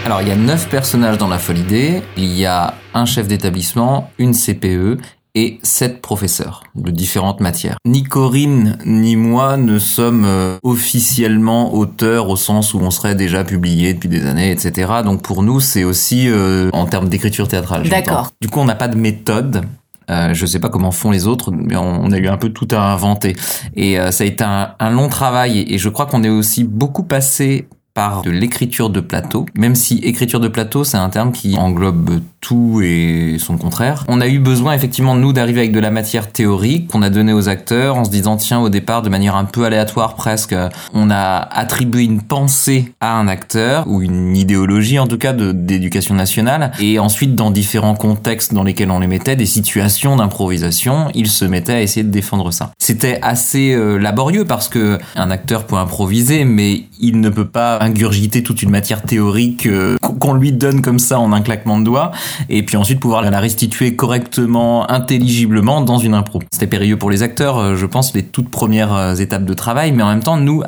[0.08, 2.02] Alors, il y a neuf personnages dans la folle idée.
[2.16, 5.02] Il y a un chef d'établissement, une CPE
[5.36, 7.76] et sept professeurs de différentes matières.
[7.86, 13.44] Ni Corinne ni moi ne sommes euh, officiellement auteurs au sens où on serait déjà
[13.44, 14.94] publié depuis des années, etc.
[15.04, 17.90] Donc pour nous, c'est aussi euh, en termes d'écriture théâtrale.
[17.90, 18.32] D'accord.
[18.40, 19.66] Du coup, on n'a pas de méthode.
[20.10, 22.70] Euh, je sais pas comment font les autres, mais on, a eu un peu tout
[22.72, 23.36] à inventer.
[23.76, 25.60] Et euh, ça a été un, un long travail.
[25.60, 27.68] Et, et je crois qu'on est aussi beaucoup passé
[27.98, 32.20] par de l'écriture de plateau, même si écriture de plateau, c'est un terme qui englobe
[32.42, 34.04] tout et son contraire.
[34.08, 37.34] On a eu besoin effectivement nous d'arriver avec de la matière théorique qu'on a donnée
[37.34, 40.56] aux acteurs en se disant tiens au départ de manière un peu aléatoire presque,
[40.94, 46.14] on a attribué une pensée à un acteur ou une idéologie en tout cas d'éducation
[46.14, 51.30] nationale et ensuite dans différents contextes dans lesquels on les mettait, des situations d'improvisation, ils
[51.30, 52.72] se mettaient à essayer de défendre ça.
[52.78, 57.87] C'était assez euh, laborieux parce que un acteur peut improviser mais il ne peut pas
[57.88, 61.86] ingurgiter toute une matière théorique euh, qu'on lui donne comme ça en un claquement de
[61.86, 62.12] doigts
[62.50, 66.42] et puis ensuite pouvoir la restituer correctement, intelligiblement dans une impro.
[66.52, 69.92] C'était périlleux pour les acteurs, euh, je pense, les toutes premières euh, étapes de travail,
[69.92, 70.64] mais en même temps, nous,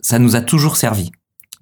[0.00, 1.10] ça nous a toujours servi.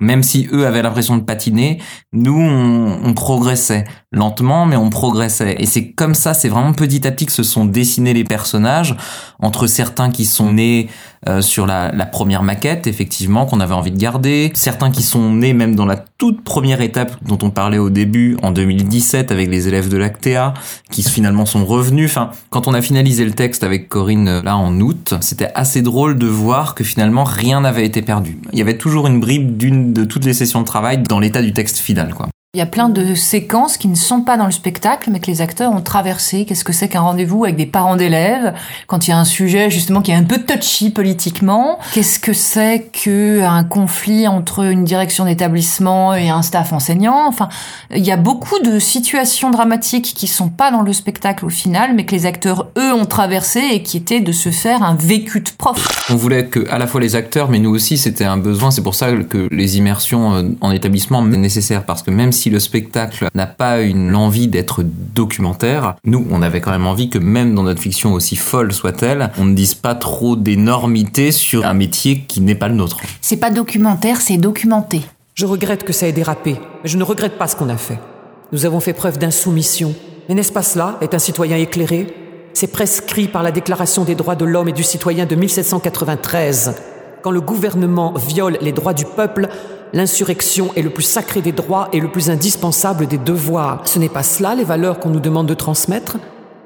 [0.01, 1.81] Même si eux avaient l'impression de patiner,
[2.13, 5.57] nous, on, on progressait lentement, mais on progressait.
[5.59, 8.97] Et c'est comme ça, c'est vraiment petit à petit que se sont dessinés les personnages,
[9.39, 10.89] entre certains qui sont nés
[11.29, 15.33] euh, sur la, la première maquette, effectivement, qu'on avait envie de garder, certains qui sont
[15.33, 19.51] nés même dans la toute première étape dont on parlait au début, en 2017, avec
[19.51, 20.55] les élèves de l'Actea,
[20.91, 22.11] qui finalement sont revenus.
[22.11, 26.17] Enfin, quand on a finalisé le texte avec Corinne, là, en août, c'était assez drôle
[26.17, 28.39] de voir que finalement, rien n'avait été perdu.
[28.53, 31.43] Il y avait toujours une bribe d'une de toutes les sessions de travail dans l'état
[31.43, 32.29] du texte final, quoi.
[32.57, 35.27] Il y a plein de séquences qui ne sont pas dans le spectacle, mais que
[35.27, 36.47] les acteurs ont traversé.
[36.47, 38.55] Qu'est-ce que c'est qu'un rendez-vous avec des parents d'élèves
[38.87, 41.79] quand il y a un sujet justement qui est un peu touchy politiquement?
[41.93, 47.27] Qu'est-ce que c'est qu'un conflit entre une direction d'établissement et un staff enseignant?
[47.29, 47.51] Enfin,
[47.95, 51.95] il y a beaucoup de situations dramatiques qui sont pas dans le spectacle au final,
[51.95, 55.41] mais que les acteurs eux ont traversé et qui étaient de se faire un vécu
[55.41, 56.07] de prof.
[56.09, 58.71] On voulait que à la fois les acteurs, mais nous aussi, c'était un besoin.
[58.71, 62.46] C'est pour ça que les immersions euh, en établissement sont nécessaires parce que même si
[62.51, 67.19] le spectacle n'a pas une envie d'être documentaire, nous, on avait quand même envie que
[67.19, 71.75] même dans notre fiction aussi folle soit-elle, on ne dise pas trop d'énormité sur un
[71.75, 72.99] métier qui n'est pas le nôtre.
[73.21, 75.03] C'est pas documentaire, c'est documenté.
[75.35, 77.99] Je regrette que ça ait dérapé, mais je ne regrette pas ce qu'on a fait.
[78.53, 79.95] Nous avons fait preuve d'insoumission.
[80.29, 82.07] Mais n'est-ce pas cela, est un citoyen éclairé?
[82.53, 86.75] C'est prescrit par la Déclaration des droits de l'homme et du citoyen de 1793.
[87.23, 89.49] Quand le gouvernement viole les droits du peuple,
[89.93, 93.83] L'insurrection est le plus sacré des droits et le plus indispensable des devoirs.
[93.85, 96.17] Ce n'est pas cela les valeurs qu'on nous demande de transmettre?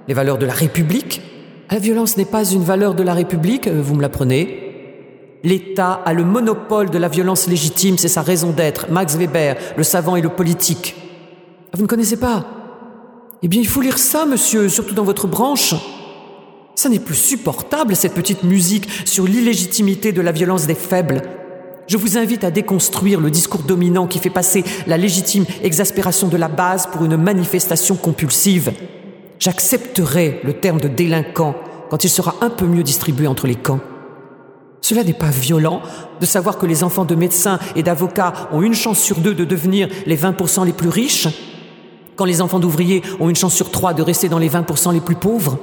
[0.08, 1.22] Les valeurs de la République?
[1.70, 5.38] La violence n'est pas une valeur de la République, euh, vous me l'apprenez.
[5.44, 8.90] L'État a le monopole de la violence légitime, c'est sa raison d'être.
[8.90, 10.96] Max Weber, le savant et le politique.
[11.72, 12.44] Ah, vous ne connaissez pas?
[13.42, 15.74] Eh bien, il faut lire ça, monsieur, surtout dans votre branche.
[16.74, 21.22] Ça n'est plus supportable, cette petite musique sur l'illégitimité de la violence des faibles.
[21.90, 26.36] Je vous invite à déconstruire le discours dominant qui fait passer la légitime exaspération de
[26.36, 28.72] la base pour une manifestation compulsive.
[29.40, 31.56] J'accepterai le terme de délinquant
[31.90, 33.80] quand il sera un peu mieux distribué entre les camps.
[34.82, 35.82] Cela n'est pas violent
[36.20, 39.44] de savoir que les enfants de médecins et d'avocats ont une chance sur deux de
[39.44, 41.26] devenir les 20% les plus riches,
[42.14, 45.00] quand les enfants d'ouvriers ont une chance sur trois de rester dans les 20% les
[45.00, 45.58] plus pauvres.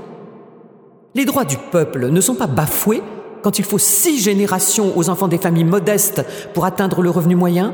[1.15, 3.01] Les droits du peuple ne sont pas bafoués
[3.41, 6.23] quand il faut six générations aux enfants des familles modestes
[6.53, 7.73] pour atteindre le revenu moyen?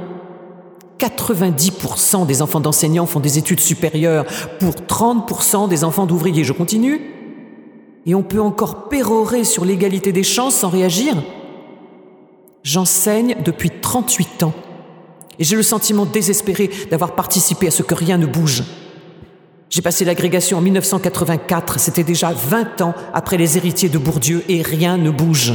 [0.99, 4.25] 90% des enfants d'enseignants font des études supérieures
[4.59, 6.43] pour 30% des enfants d'ouvriers.
[6.43, 7.01] Je continue
[8.05, 11.15] Et on peut encore pérorer sur l'égalité des chances sans réagir?
[12.63, 14.53] J'enseigne depuis 38 ans
[15.39, 18.63] et j'ai le sentiment désespéré d'avoir participé à ce que rien ne bouge.
[19.73, 24.61] J'ai passé l'agrégation en 1984, c'était déjà 20 ans après les héritiers de Bourdieu et
[24.61, 25.53] rien ne bouge.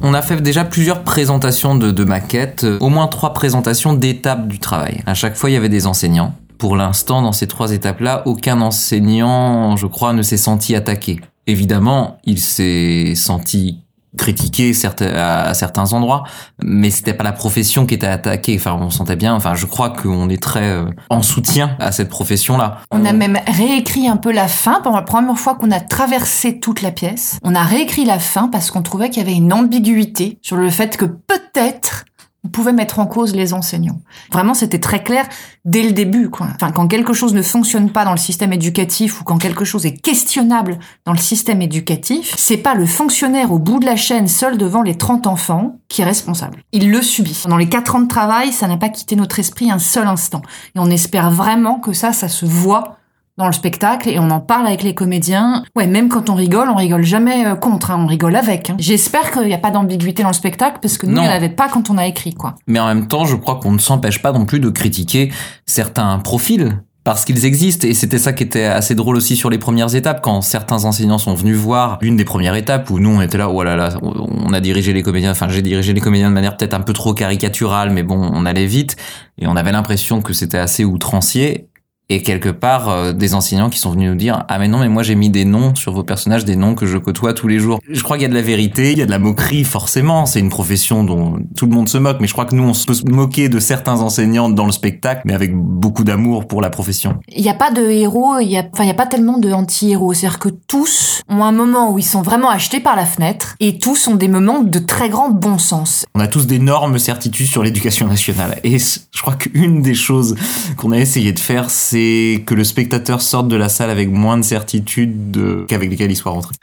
[0.00, 4.46] On a fait déjà plusieurs présentations de, de maquettes, euh, au moins trois présentations d'étapes
[4.46, 5.02] du travail.
[5.06, 6.36] À chaque fois, il y avait des enseignants.
[6.56, 11.18] Pour l'instant, dans ces trois étapes-là, aucun enseignant, je crois, ne s'est senti attaqué.
[11.48, 13.80] Évidemment, il s'est senti
[14.16, 14.72] critiqué
[15.14, 16.24] à certains endroits,
[16.62, 18.56] mais c'était pas la profession qui était attaquée.
[18.58, 19.34] Enfin, on sentait bien.
[19.34, 22.78] Enfin, je crois qu'on est très euh, en soutien à cette profession-là.
[22.90, 26.58] On a même réécrit un peu la fin pendant la première fois qu'on a traversé
[26.58, 27.38] toute la pièce.
[27.42, 30.70] On a réécrit la fin parce qu'on trouvait qu'il y avait une ambiguïté sur le
[30.70, 32.04] fait que peut-être
[32.46, 34.00] on pouvait mettre en cause les enseignants.
[34.30, 35.26] Vraiment, c'était très clair
[35.64, 36.46] dès le début, quoi.
[36.54, 39.84] Enfin, quand quelque chose ne fonctionne pas dans le système éducatif ou quand quelque chose
[39.84, 44.28] est questionnable dans le système éducatif, c'est pas le fonctionnaire au bout de la chaîne
[44.28, 46.62] seul devant les 30 enfants qui est responsable.
[46.70, 47.42] Il le subit.
[47.48, 50.42] Dans les 4 ans de travail, ça n'a pas quitté notre esprit un seul instant.
[50.76, 52.95] Et on espère vraiment que ça, ça se voit
[53.38, 55.62] dans le spectacle et on en parle avec les comédiens.
[55.74, 58.70] Ouais, même quand on rigole, on rigole jamais euh, contre, hein, on rigole avec.
[58.70, 58.76] Hein.
[58.78, 61.50] J'espère qu'il n'y a pas d'ambiguïté dans le spectacle parce que nous, il n'y avait
[61.50, 62.54] pas quand on a écrit, quoi.
[62.66, 65.32] Mais en même temps, je crois qu'on ne s'empêche pas non plus de critiquer
[65.66, 69.58] certains profils parce qu'ils existent et c'était ça qui était assez drôle aussi sur les
[69.58, 73.20] premières étapes quand certains enseignants sont venus voir l'une des premières étapes où nous on
[73.20, 76.30] était là oh là là on a dirigé les comédiens enfin j'ai dirigé les comédiens
[76.30, 78.96] de manière peut-être un peu trop caricaturale mais bon on allait vite
[79.38, 81.68] et on avait l'impression que c'était assez outrancier
[82.08, 84.88] et quelque part euh, des enseignants qui sont venus nous dire ah mais non mais
[84.88, 87.58] moi j'ai mis des noms sur vos personnages des noms que je côtoie tous les
[87.58, 89.64] jours je crois qu'il y a de la vérité il y a de la moquerie
[89.64, 90.26] forcément.
[90.26, 92.72] C'est une profession dont tout le monde se moque mais je crois que nous on
[92.86, 96.70] peut se moquer de certains enseignants dans le spectacle mais avec beaucoup d'amour pour la
[96.70, 97.18] profession.
[97.28, 99.38] Il n'y a pas de héros il y a enfin il y a pas tellement
[99.38, 100.14] de anti-héros.
[100.14, 103.78] C'est-à-dire que tous ont un moment où ils sont vraiment achetés par la fenêtre et
[103.78, 106.06] tous ont des moments de très grand bon sens.
[106.14, 108.60] On a tous d'énormes certitudes sur l'éducation nationale.
[108.62, 110.36] Et je crois qu'une des choses
[110.76, 114.10] qu'on a essayé de faire c'est c'est que le spectateur sorte de la salle avec
[114.10, 116.54] moins de certitude qu'avec lesquelles il soit rentré.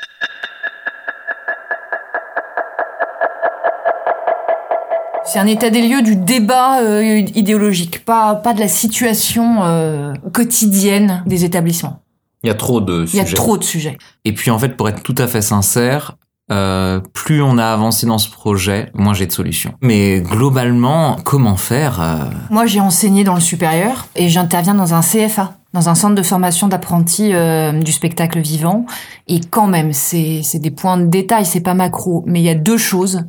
[5.25, 10.13] C'est un état des lieux du débat euh, idéologique, pas, pas de la situation euh,
[10.31, 12.03] quotidienne des établissements.
[12.43, 13.23] Il y a trop de sujets.
[13.23, 13.97] Il y a trop de sujets.
[14.25, 16.15] Et puis en fait, pour être tout à fait sincère,
[16.51, 19.73] euh, plus on a avancé dans ce projet, moins j'ai de solutions.
[19.81, 25.53] Mais globalement, comment faire Moi, j'ai enseigné dans le supérieur et j'interviens dans un CFA.
[25.73, 28.85] dans un centre de formation d'apprentis euh, du spectacle vivant.
[29.27, 32.55] Et quand même, c'est des points de détail, c'est pas macro, mais il y a
[32.55, 33.25] deux choses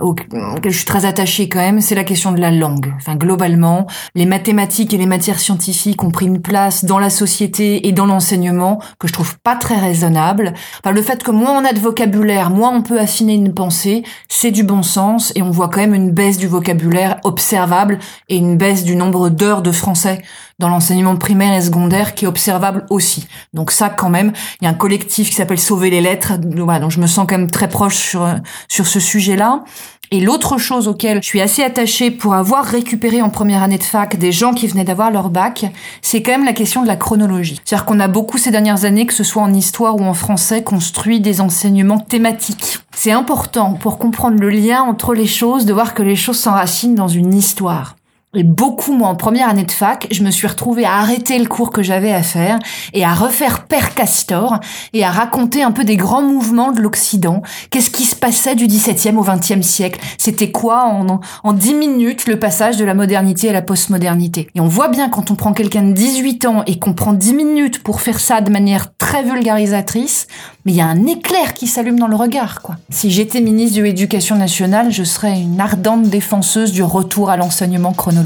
[0.00, 2.94] auquel je suis très attachée quand même, c'est la question de la langue.
[2.96, 7.86] Enfin, globalement, les mathématiques et les matières scientifiques ont pris une place dans la société
[7.86, 10.54] et dans l'enseignement que je trouve pas très raisonnable.
[10.82, 14.02] Enfin, le fait que moins on a de vocabulaire, moins on peut affiner une pensée,
[14.28, 17.98] c'est du bon sens et on voit quand même une baisse du vocabulaire observable
[18.30, 20.22] et une baisse du nombre d'heures de français
[20.62, 23.26] dans l'enseignement primaire et secondaire qui est observable aussi.
[23.52, 26.78] Donc ça, quand même, il y a un collectif qui s'appelle Sauver les lettres, voilà,
[26.78, 28.26] donc je me sens quand même très proche sur,
[28.68, 29.64] sur ce sujet-là.
[30.12, 33.82] Et l'autre chose auquel je suis assez attachée pour avoir récupéré en première année de
[33.82, 35.64] fac des gens qui venaient d'avoir leur bac,
[36.00, 37.60] c'est quand même la question de la chronologie.
[37.64, 40.62] C'est-à-dire qu'on a beaucoup ces dernières années, que ce soit en histoire ou en français,
[40.62, 42.78] construit des enseignements thématiques.
[42.94, 46.94] C'est important pour comprendre le lien entre les choses, de voir que les choses s'enracinent
[46.94, 47.96] dans une histoire.
[48.34, 51.44] Et beaucoup, moi, en première année de fac, je me suis retrouvée à arrêter le
[51.44, 52.58] cours que j'avais à faire
[52.94, 54.58] et à refaire Père Castor
[54.94, 57.42] et à raconter un peu des grands mouvements de l'Occident.
[57.68, 60.00] Qu'est-ce qui se passait du XVIIe au XXe siècle?
[60.16, 64.48] C'était quoi en, en 10 minutes le passage de la modernité à la postmodernité?
[64.54, 67.34] Et on voit bien quand on prend quelqu'un de 18 ans et qu'on prend 10
[67.34, 70.26] minutes pour faire ça de manière très vulgarisatrice,
[70.64, 72.76] mais il y a un éclair qui s'allume dans le regard, quoi.
[72.88, 77.92] Si j'étais ministre de l'Éducation nationale, je serais une ardente défenseuse du retour à l'enseignement
[77.92, 78.21] chronologique.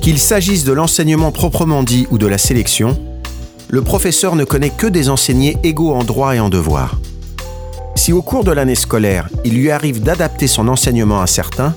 [0.00, 2.98] Qu'il s'agisse de l'enseignement proprement dit ou de la sélection,
[3.68, 6.98] le professeur ne connaît que des enseignés égaux en droit et en devoir.
[7.94, 11.74] Si au cours de l'année scolaire, il lui arrive d'adapter son enseignement à certains,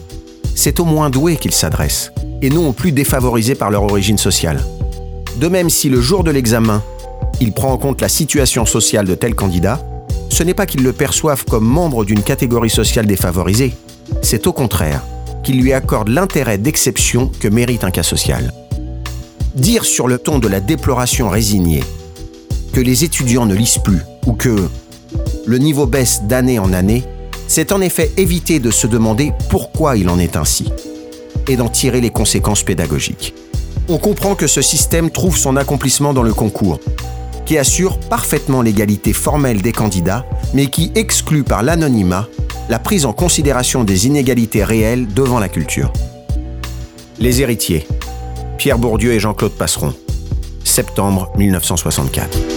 [0.55, 2.11] c'est au moins doué qu'il s'adresse,
[2.41, 4.63] et non au plus défavorisés par leur origine sociale.
[5.37, 6.83] De même, si le jour de l'examen,
[7.41, 9.79] il prend en compte la situation sociale de tel candidat,
[10.29, 13.73] ce n'est pas qu'il le perçoive comme membre d'une catégorie sociale défavorisée,
[14.21, 15.03] c'est au contraire
[15.43, 18.53] qu'il lui accorde l'intérêt d'exception que mérite un cas social.
[19.55, 21.83] Dire sur le ton de la déploration résignée
[22.71, 24.67] que les étudiants ne lisent plus ou que
[25.45, 27.03] le niveau baisse d'année en année,
[27.47, 30.71] c'est en effet éviter de se demander pourquoi il en est ainsi
[31.47, 33.35] et d'en tirer les conséquences pédagogiques
[33.89, 36.79] on comprend que ce système trouve son accomplissement dans le concours,
[37.45, 42.27] qui assure parfaitement l'égalité formelle des candidats, mais qui exclut par l'anonymat
[42.69, 45.91] la prise en considération des inégalités réelles devant la culture.
[47.19, 47.87] Les héritiers,
[48.57, 49.93] Pierre Bourdieu et Jean-Claude Passeron,
[50.63, 52.52] septembre 1964.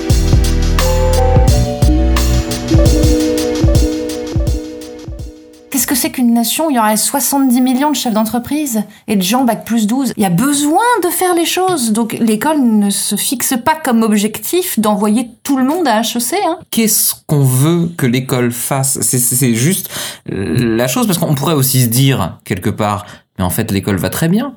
[5.97, 9.65] C'est qu'une nation Il y aurait 70 millions de chefs d'entreprise et de gens bac
[9.65, 10.13] plus 12.
[10.17, 11.93] Il y a besoin de faire les choses.
[11.93, 16.35] Donc l'école ne se fixe pas comme objectif d'envoyer tout le monde à HEC.
[16.47, 16.59] Hein.
[16.71, 19.01] Qu'est-ce qu'on veut que l'école fasse?
[19.01, 19.91] C'est juste
[20.27, 23.07] la chose, parce qu'on pourrait aussi se dire, quelque part,
[23.39, 24.57] mais en fait l'école va très bien.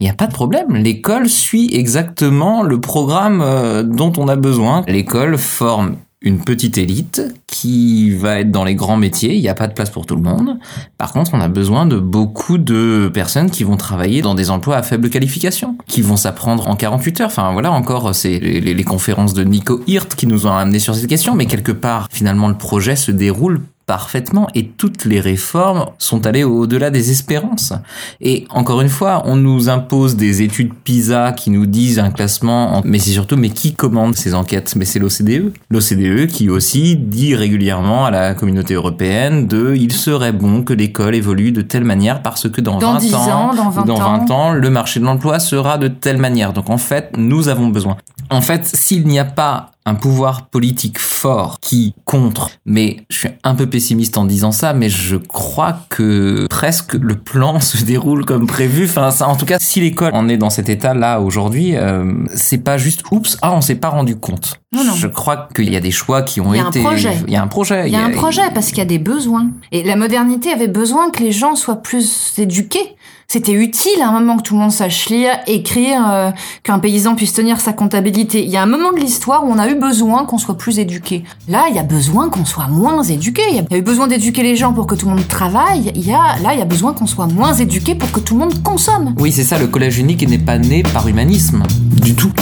[0.00, 0.74] Il n'y a pas de problème.
[0.74, 4.82] L'école suit exactement le programme euh, dont on a besoin.
[4.88, 9.34] L'école forme une petite élite qui va être dans les grands métiers.
[9.34, 10.58] Il n'y a pas de place pour tout le monde.
[10.98, 14.76] Par contre, on a besoin de beaucoup de personnes qui vont travailler dans des emplois
[14.76, 17.26] à faible qualification, qui vont s'apprendre en 48 heures.
[17.26, 21.06] Enfin, voilà, encore, c'est les, conférences de Nico Hirt qui nous ont amené sur cette
[21.06, 21.34] question.
[21.34, 26.44] Mais quelque part, finalement, le projet se déroule parfaitement et toutes les réformes sont allées
[26.44, 27.72] au-delà des espérances.
[28.20, 32.82] Et encore une fois, on nous impose des études PISA qui nous disent un classement,
[32.84, 34.74] mais c'est surtout, mais qui commande ces enquêtes?
[34.76, 35.52] Mais c'est l'OCDE.
[35.70, 41.14] L'OCDE qui aussi dit régulièrement à la communauté européenne de il serait bon que l'école
[41.14, 44.70] évolue de telle manière parce que dans, 20 ans, dans 20, dans 20 ans, le
[44.70, 46.52] marché de l'emploi sera de telle manière.
[46.52, 47.96] Donc en fait, nous avons besoin.
[48.30, 53.28] En fait, s'il n'y a pas un pouvoir politique fort qui contre, mais je suis
[53.42, 58.24] un peu pessimiste en disant ça, mais je crois que presque le plan se déroule
[58.24, 58.84] comme prévu.
[58.84, 62.58] Enfin, ça, en tout cas, si l'école en est dans cet état-là aujourd'hui, euh, c'est
[62.58, 64.60] pas juste oups, ah, on s'est pas rendu compte.
[64.72, 64.94] Non, non.
[64.94, 66.80] Je crois qu'il y a des choix qui ont il y a été.
[66.80, 67.16] Un projet.
[67.26, 67.88] Il y a un projet.
[67.88, 69.50] Il y a un projet parce qu'il y a des besoins.
[69.70, 72.96] Et la modernité avait besoin que les gens soient plus éduqués.
[73.32, 76.30] C'était utile à un moment que tout le monde sache lire, écrire, euh,
[76.64, 78.44] qu'un paysan puisse tenir sa comptabilité.
[78.44, 80.78] Il y a un moment de l'histoire où on a eu besoin qu'on soit plus
[80.78, 81.24] éduqué.
[81.48, 83.40] Là, il y a besoin qu'on soit moins éduqué.
[83.50, 85.92] Il y a eu besoin d'éduquer les gens pour que tout le monde travaille.
[85.94, 88.34] Il y a, là, il y a besoin qu'on soit moins éduqué pour que tout
[88.34, 89.14] le monde consomme.
[89.18, 91.62] Oui, c'est ça, le collège unique n'est pas né par humanisme.
[92.02, 92.34] Du tout.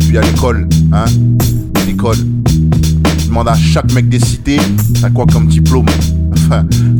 [0.00, 1.04] Puis à l'école, hein?
[1.86, 2.18] L'école.
[3.20, 4.58] Je demande à chaque mec des cités,
[5.00, 5.86] t'as quoi comme diplôme?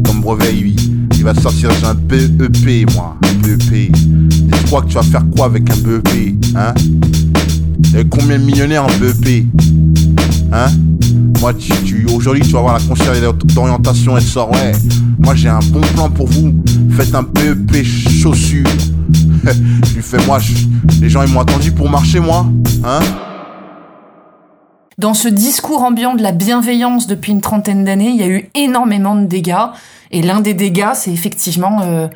[0.04, 0.54] Comme brevet,
[1.16, 3.16] il va sortir j'ai un BEP, moi.
[3.22, 3.72] Un BEP.
[3.72, 6.74] Et tu crois que tu vas faire quoi avec un BEP Hein?
[7.96, 9.44] Et combien de millionnaires en BEP
[10.52, 10.66] Hein?
[11.40, 14.72] Moi, tu, aujourd'hui, tu vas voir la conseillère d'orientation, elle sort, ouais.
[15.18, 16.54] Moi, j'ai un bon plan pour vous.
[16.90, 18.66] Faites un PEP chaussures.
[19.44, 20.38] je lui fais, moi,
[21.00, 22.46] les gens, ils m'ont attendu pour marcher, moi.
[22.84, 23.00] Hein?
[24.98, 28.48] Dans ce discours ambiant de la bienveillance depuis une trentaine d'années, il y a eu
[28.54, 29.66] énormément de dégâts.
[30.10, 32.08] Et l'un des dégâts, c'est effectivement euh,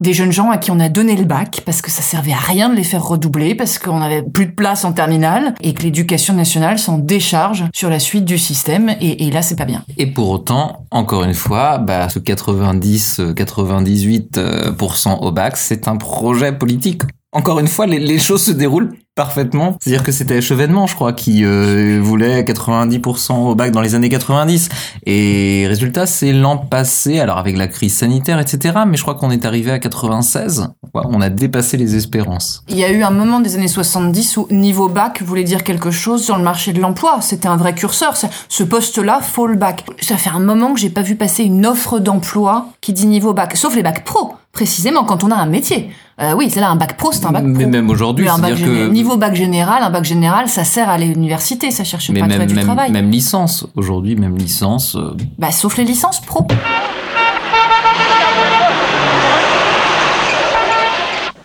[0.00, 2.38] des jeunes gens à qui on a donné le bac parce que ça servait à
[2.38, 5.82] rien de les faire redoubler, parce qu'on n'avait plus de place en terminale et que
[5.82, 8.90] l'éducation nationale s'en décharge sur la suite du système.
[9.00, 9.82] Et, et là, c'est pas bien.
[9.98, 17.02] Et pour autant, encore une fois, bah, ce 90-98% au bac, c'est un projet politique.
[17.32, 19.76] Encore une fois, les, choses se déroulent parfaitement.
[19.80, 24.08] C'est-à-dire que c'était Chevènement, je crois, qui euh, voulait 90% au bac dans les années
[24.08, 24.68] 90.
[25.06, 28.80] Et résultat, c'est l'an passé, alors avec la crise sanitaire, etc.
[28.86, 30.70] Mais je crois qu'on est arrivé à 96.
[30.94, 32.64] On a dépassé les espérances.
[32.68, 35.90] Il y a eu un moment des années 70 où niveau bac voulait dire quelque
[35.90, 37.18] chose sur le marché de l'emploi.
[37.20, 38.14] C'était un vrai curseur.
[38.48, 39.84] Ce poste-là, faut le bac.
[40.00, 43.32] Ça fait un moment que j'ai pas vu passer une offre d'emploi qui dit niveau
[43.34, 44.34] bac, sauf les bacs pro.
[44.52, 45.90] Précisément quand on a un métier.
[46.20, 47.52] Euh, oui, c'est là un bac pro, c'est un bac pro.
[47.52, 48.88] Mais même aujourd'hui, Mais un bac c'est-à-dire que...
[48.90, 52.28] niveau bac général, un bac général, ça sert à l'université, ça cherche Mais pas à
[52.28, 52.90] même, du même, travail.
[52.90, 53.66] même licence.
[53.76, 54.96] Aujourd'hui, même licence.
[54.96, 56.46] euh, Bah, sauf les licences pro.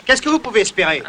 [0.06, 1.04] Qu'est-ce que vous pouvez espérer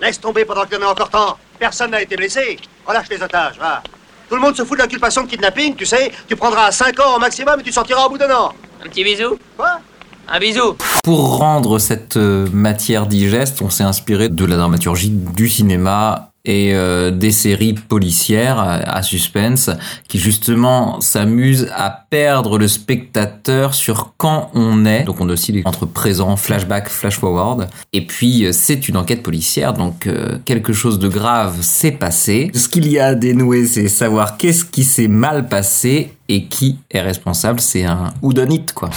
[0.00, 1.36] Laisse tomber pendant qu'il y en a encore temps.
[1.58, 2.56] Personne n'a été blessé.
[2.86, 3.82] Relâche les otages, va.
[4.28, 6.12] Tout le monde se fout de l'inculpation de kidnapping, tu sais.
[6.28, 8.52] Tu prendras 5 ans au maximum et tu sortiras au bout d'un an.
[8.82, 9.80] Un petit bisou Quoi
[10.28, 15.48] Un bisou Pour rendre cette euh, matière digeste, on s'est inspiré de la dramaturgie du
[15.48, 19.70] cinéma et euh, des séries policières à à suspense
[20.08, 25.04] qui justement s'amusent à perdre le spectateur sur quand on est.
[25.04, 27.68] Donc on oscille entre présent, flashback, flash forward.
[27.92, 32.50] Et puis euh, c'est une enquête policière, donc euh, quelque chose de grave s'est passé.
[32.54, 36.78] Ce qu'il y a à dénouer, c'est savoir qu'est-ce qui s'est mal passé et qui
[36.90, 37.60] est responsable.
[37.60, 38.90] C'est un houdonite quoi.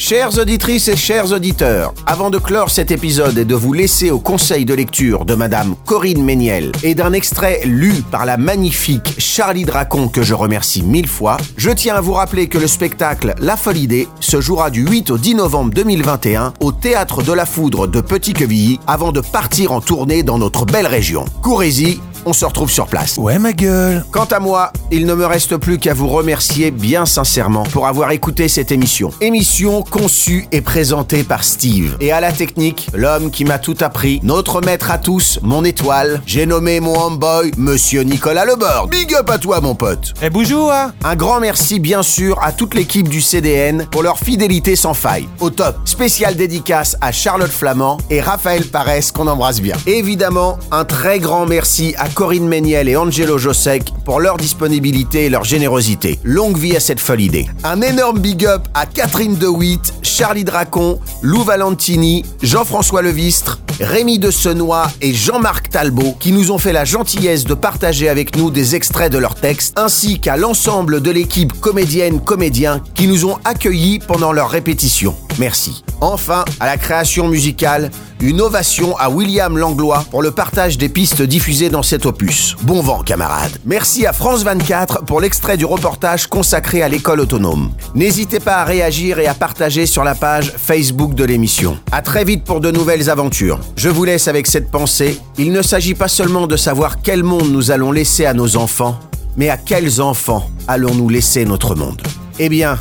[0.06, 4.18] Chères auditrices et chers auditeurs, avant de clore cet épisode et de vous laisser au
[4.18, 9.64] conseil de lecture de Madame Corinne Méniel et d'un extrait lu par la magnifique Charlie
[9.64, 13.56] Dracon que je remercie mille fois, je tiens à vous rappeler que le spectacle La
[13.56, 17.86] Folie Idée se jouera du 8 au 10 novembre 2021 au Théâtre de la Foudre
[17.86, 21.24] de Petit-Quevilly avant de partir en tournée dans notre belle région.
[21.40, 23.16] Courez-y, on se retrouve sur place.
[23.18, 24.04] Ouais, ma gueule.
[24.10, 28.10] Quant à moi, il ne me reste plus qu'à vous remercier bien sincèrement pour avoir
[28.10, 29.10] écouté cette émission.
[29.20, 31.96] Émission conçue et présentée par Steve.
[32.00, 36.22] Et à la technique, l'homme qui m'a tout appris, notre maître à tous, mon étoile,
[36.26, 38.88] j'ai nommé mon homeboy, Monsieur Nicolas Lebord.
[38.88, 40.14] Big up à toi, mon pote.
[40.22, 40.92] Eh, bonjour, hein.
[41.04, 45.28] Un grand merci, bien sûr, à toute l'équipe du CDN pour leur fidélité sans faille.
[45.40, 45.76] Au top.
[45.84, 49.76] Spécial dédicace à Charlotte Flamand et Raphaël Parès, qu'on embrasse bien.
[49.86, 55.28] Évidemment, un très grand merci à Corinne Méniel et Angelo Josek pour leur disponibilité et
[55.28, 56.18] leur générosité.
[56.22, 57.48] Longue vie à cette folle idée.
[57.64, 64.30] Un énorme big up à Catherine DeWitt, Charlie Dracon, Lou Valentini, Jean-François Levistre, Rémi de
[64.30, 68.76] Senois et Jean-Marc Talbot qui nous ont fait la gentillesse de partager avec nous des
[68.76, 74.32] extraits de leurs textes, ainsi qu'à l'ensemble de l'équipe comédienne-comédien qui nous ont accueillis pendant
[74.32, 75.16] leur répétition.
[75.38, 75.84] Merci.
[76.00, 81.22] Enfin, à la création musicale, une ovation à William Langlois pour le partage des pistes
[81.22, 82.56] diffusées dans cet opus.
[82.62, 83.58] Bon vent, camarades.
[83.64, 87.72] Merci à France 24 pour l'extrait du reportage consacré à l'école autonome.
[87.94, 91.78] N'hésitez pas à réagir et à partager sur la page Facebook de l'émission.
[91.92, 93.60] À très vite pour de nouvelles aventures.
[93.76, 95.20] Je vous laisse avec cette pensée.
[95.38, 98.98] Il ne s'agit pas seulement de savoir quel monde nous allons laisser à nos enfants,
[99.36, 102.00] mais à quels enfants allons-nous laisser notre monde.
[102.38, 102.78] Eh bien,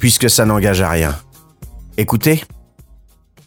[0.00, 1.14] puisque ça n'engage à rien.
[1.98, 2.42] Écoutez.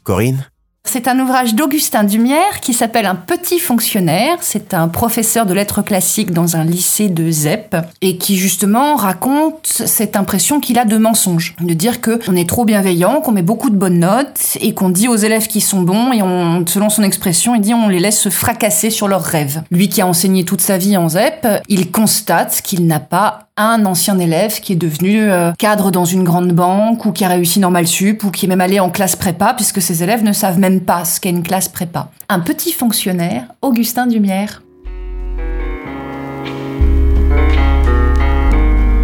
[0.03, 0.45] Corinne
[0.83, 4.37] C'est un ouvrage d'Augustin Dumière qui s'appelle Un petit fonctionnaire.
[4.41, 9.65] C'est un professeur de lettres classiques dans un lycée de ZEP et qui justement raconte
[9.65, 11.55] cette impression qu'il a de mensonge.
[11.59, 14.89] De dire que on est trop bienveillant, qu'on met beaucoup de bonnes notes et qu'on
[14.89, 17.99] dit aux élèves qui sont bons et on, selon son expression, il dit on les
[17.99, 19.63] laisse se fracasser sur leurs rêves.
[19.71, 23.85] Lui qui a enseigné toute sa vie en ZEP, il constate qu'il n'a pas un
[23.85, 27.61] ancien élève qui est devenu euh, cadre dans une grande banque ou qui a réussi
[27.61, 30.59] normal sup ou qui est même allé en classe prépa puisque ses élèves ne savent
[30.59, 32.09] même pas ce qu'est une classe prépa.
[32.27, 34.61] Un petit fonctionnaire, Augustin Dumière.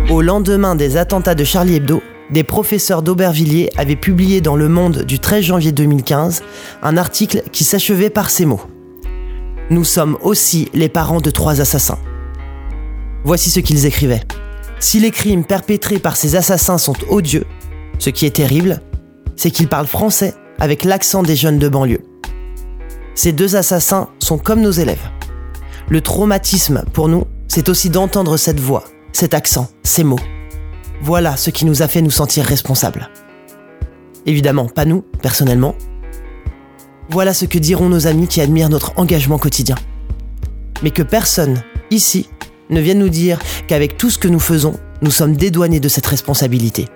[0.10, 5.04] Au lendemain des attentats de Charlie Hebdo, des professeurs d'Aubervilliers avaient publié dans Le Monde
[5.04, 6.43] du 13 janvier 2015
[6.84, 8.64] un article qui s'achevait par ces mots.
[9.70, 11.99] Nous sommes aussi les parents de trois assassins.
[13.24, 14.24] Voici ce qu'ils écrivaient.
[14.80, 17.45] Si les crimes perpétrés par ces assassins sont odieux,
[17.99, 18.82] ce qui est terrible,
[19.36, 22.03] c'est qu'ils parlent français avec l'accent des jeunes de banlieue.
[23.13, 25.09] Ces deux assassins sont comme nos élèves.
[25.88, 30.19] Le traumatisme, pour nous, c'est aussi d'entendre cette voix, cet accent, ces mots.
[31.01, 33.09] Voilà ce qui nous a fait nous sentir responsables.
[34.26, 35.76] Évidemment, pas nous, personnellement.
[37.09, 39.76] Voilà ce que diront nos amis qui admirent notre engagement quotidien.
[40.82, 42.30] Mais que personne, ici,
[42.72, 46.05] ne vienne nous dire qu'avec tout ce que nous faisons, nous sommes dédouanés de cette
[46.07, 46.88] responsabilité.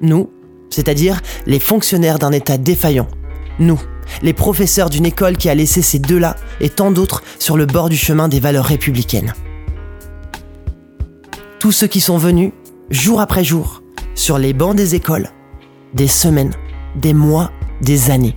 [0.00, 0.30] Nous,
[0.70, 3.08] c'est-à-dire les fonctionnaires d'un État défaillant.
[3.58, 3.80] Nous,
[4.22, 7.88] les professeurs d'une école qui a laissé ces deux-là et tant d'autres sur le bord
[7.88, 9.34] du chemin des valeurs républicaines.
[11.58, 12.52] Tous ceux qui sont venus,
[12.90, 13.82] jour après jour,
[14.14, 15.30] sur les bancs des écoles,
[15.94, 16.52] des semaines,
[16.94, 17.50] des mois,
[17.80, 18.36] des années.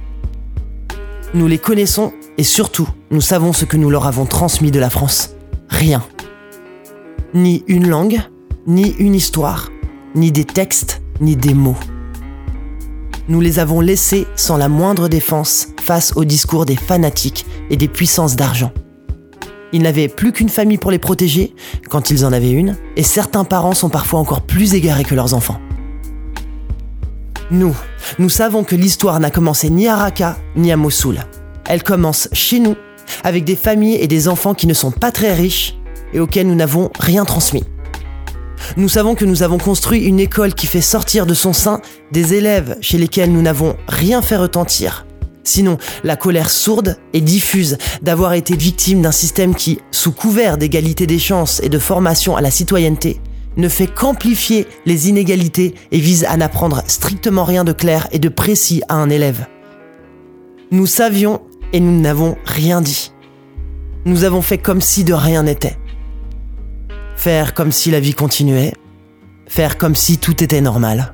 [1.34, 4.90] Nous les connaissons et surtout, nous savons ce que nous leur avons transmis de la
[4.90, 5.36] France.
[5.70, 6.04] Rien.
[7.36, 8.20] Ni une langue,
[8.66, 9.70] ni une histoire,
[10.16, 11.78] ni des textes, ni des mots.
[13.28, 17.88] Nous les avons laissés sans la moindre défense face au discours des fanatiques et des
[17.88, 18.72] puissances d'argent.
[19.74, 21.54] Ils n'avaient plus qu'une famille pour les protéger,
[21.88, 25.36] quand ils en avaient une, et certains parents sont parfois encore plus égarés que leurs
[25.36, 25.62] enfants.
[27.52, 27.76] Nous,
[28.18, 31.20] nous savons que l'histoire n'a commencé ni à Raqqa, ni à Mossoul.
[31.68, 32.76] Elle commence chez nous,
[33.24, 35.79] avec des familles et des enfants qui ne sont pas très riches
[36.14, 37.64] et auxquels nous n'avons rien transmis.
[38.78, 41.82] Nous savons que nous avons construit une école qui fait sortir de son sein
[42.12, 45.06] des élèves chez lesquels nous n'avons rien fait retentir.
[45.44, 51.08] Sinon, la colère sourde et diffuse d'avoir été victime d'un système qui, sous couvert d'égalité
[51.08, 53.20] des chances et de formation à la citoyenneté,
[53.58, 58.30] ne fait qu'amplifier les inégalités et vise à n'apprendre strictement rien de clair et de
[58.30, 59.48] précis à un élève.
[60.72, 61.42] Nous savions
[61.74, 63.12] et nous n'avons rien dit.
[64.06, 65.78] Nous avons fait comme si de rien n'était.
[67.20, 68.74] Faire comme si la vie continuait,
[69.46, 71.14] faire comme si tout était normal.